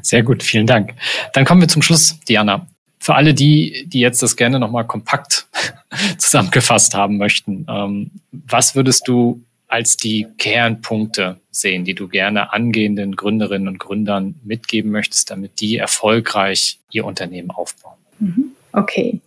[0.03, 0.95] Sehr gut, vielen Dank.
[1.33, 2.69] Dann kommen wir zum Schluss, Diana.
[3.01, 5.49] Für alle die, die jetzt das gerne nochmal kompakt
[6.19, 9.43] zusammengefasst haben möchten, ähm, was würdest du
[9.73, 15.79] als die Kernpunkte sehen, die du gerne angehenden Gründerinnen und Gründern mitgeben möchtest, damit die
[15.79, 17.97] erfolgreich ihr Unternehmen aufbauen?
[18.19, 18.53] Mhm.
[18.75, 19.21] Okay.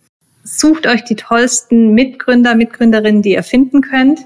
[0.44, 4.20] Sucht euch die tollsten Mitgründer, Mitgründerinnen, die ihr finden könnt.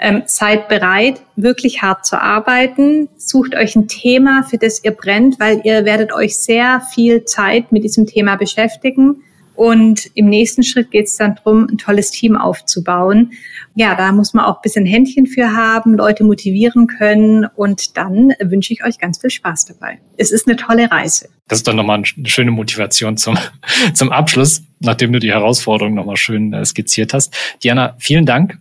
[0.00, 3.08] Ähm, seid bereit, wirklich hart zu arbeiten.
[3.16, 7.70] Sucht euch ein Thema, für das ihr brennt, weil ihr werdet euch sehr viel Zeit
[7.70, 9.22] mit diesem Thema beschäftigen.
[9.54, 13.32] Und im nächsten Schritt geht es dann darum, ein tolles Team aufzubauen.
[13.74, 17.46] Ja, da muss man auch ein bisschen Händchen für haben, Leute motivieren können.
[17.56, 19.98] Und dann wünsche ich euch ganz viel Spaß dabei.
[20.16, 21.28] Es ist eine tolle Reise.
[21.48, 23.38] Das ist dann nochmal eine schöne Motivation zum,
[23.94, 27.34] zum Abschluss, nachdem du die Herausforderung nochmal schön äh, skizziert hast.
[27.62, 28.58] Diana, vielen Dank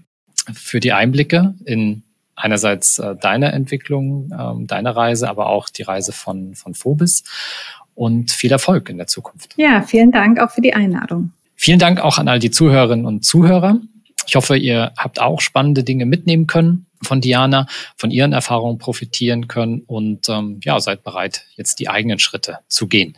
[0.53, 2.03] für die Einblicke in
[2.35, 7.23] einerseits äh, deine Entwicklung, ähm, deine Reise, aber auch die Reise von, von Phobis
[8.00, 9.56] und viel Erfolg in der Zukunft.
[9.58, 11.34] Ja, vielen Dank auch für die Einladung.
[11.58, 13.82] Vielen Dank auch an all die Zuhörerinnen und Zuhörer.
[14.26, 19.50] Ich hoffe, ihr habt auch spannende Dinge mitnehmen können von Diana, von ihren Erfahrungen profitieren
[19.50, 23.18] können und ähm, ja, seid bereit, jetzt die eigenen Schritte zu gehen.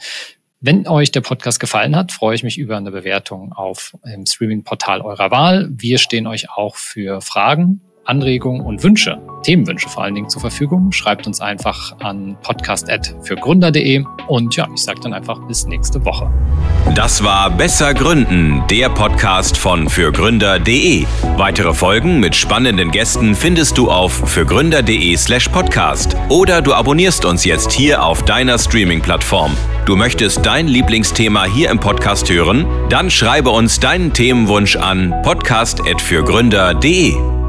[0.61, 5.01] Wenn euch der Podcast gefallen hat, freue ich mich über eine Bewertung auf dem Streaming-Portal
[5.01, 5.69] eurer Wahl.
[5.71, 10.91] Wir stehen euch auch für Fragen, Anregungen und Wünsche, Themenwünsche vor allen Dingen zur Verfügung.
[10.91, 16.29] Schreibt uns einfach an podcast.fürgründer.de und ja, ich sage dann einfach bis nächste Woche.
[16.93, 21.05] Das war Besser Gründen, der Podcast von fürgründer.de.
[21.37, 27.45] Weitere Folgen mit spannenden Gästen findest du auf fürgründer.de slash podcast oder du abonnierst uns
[27.45, 29.55] jetzt hier auf deiner Streaming-Plattform.
[29.85, 32.65] Du möchtest dein Lieblingsthema hier im Podcast hören?
[32.89, 37.40] Dann schreibe uns deinen Themenwunsch an podcast.fürgründer.de.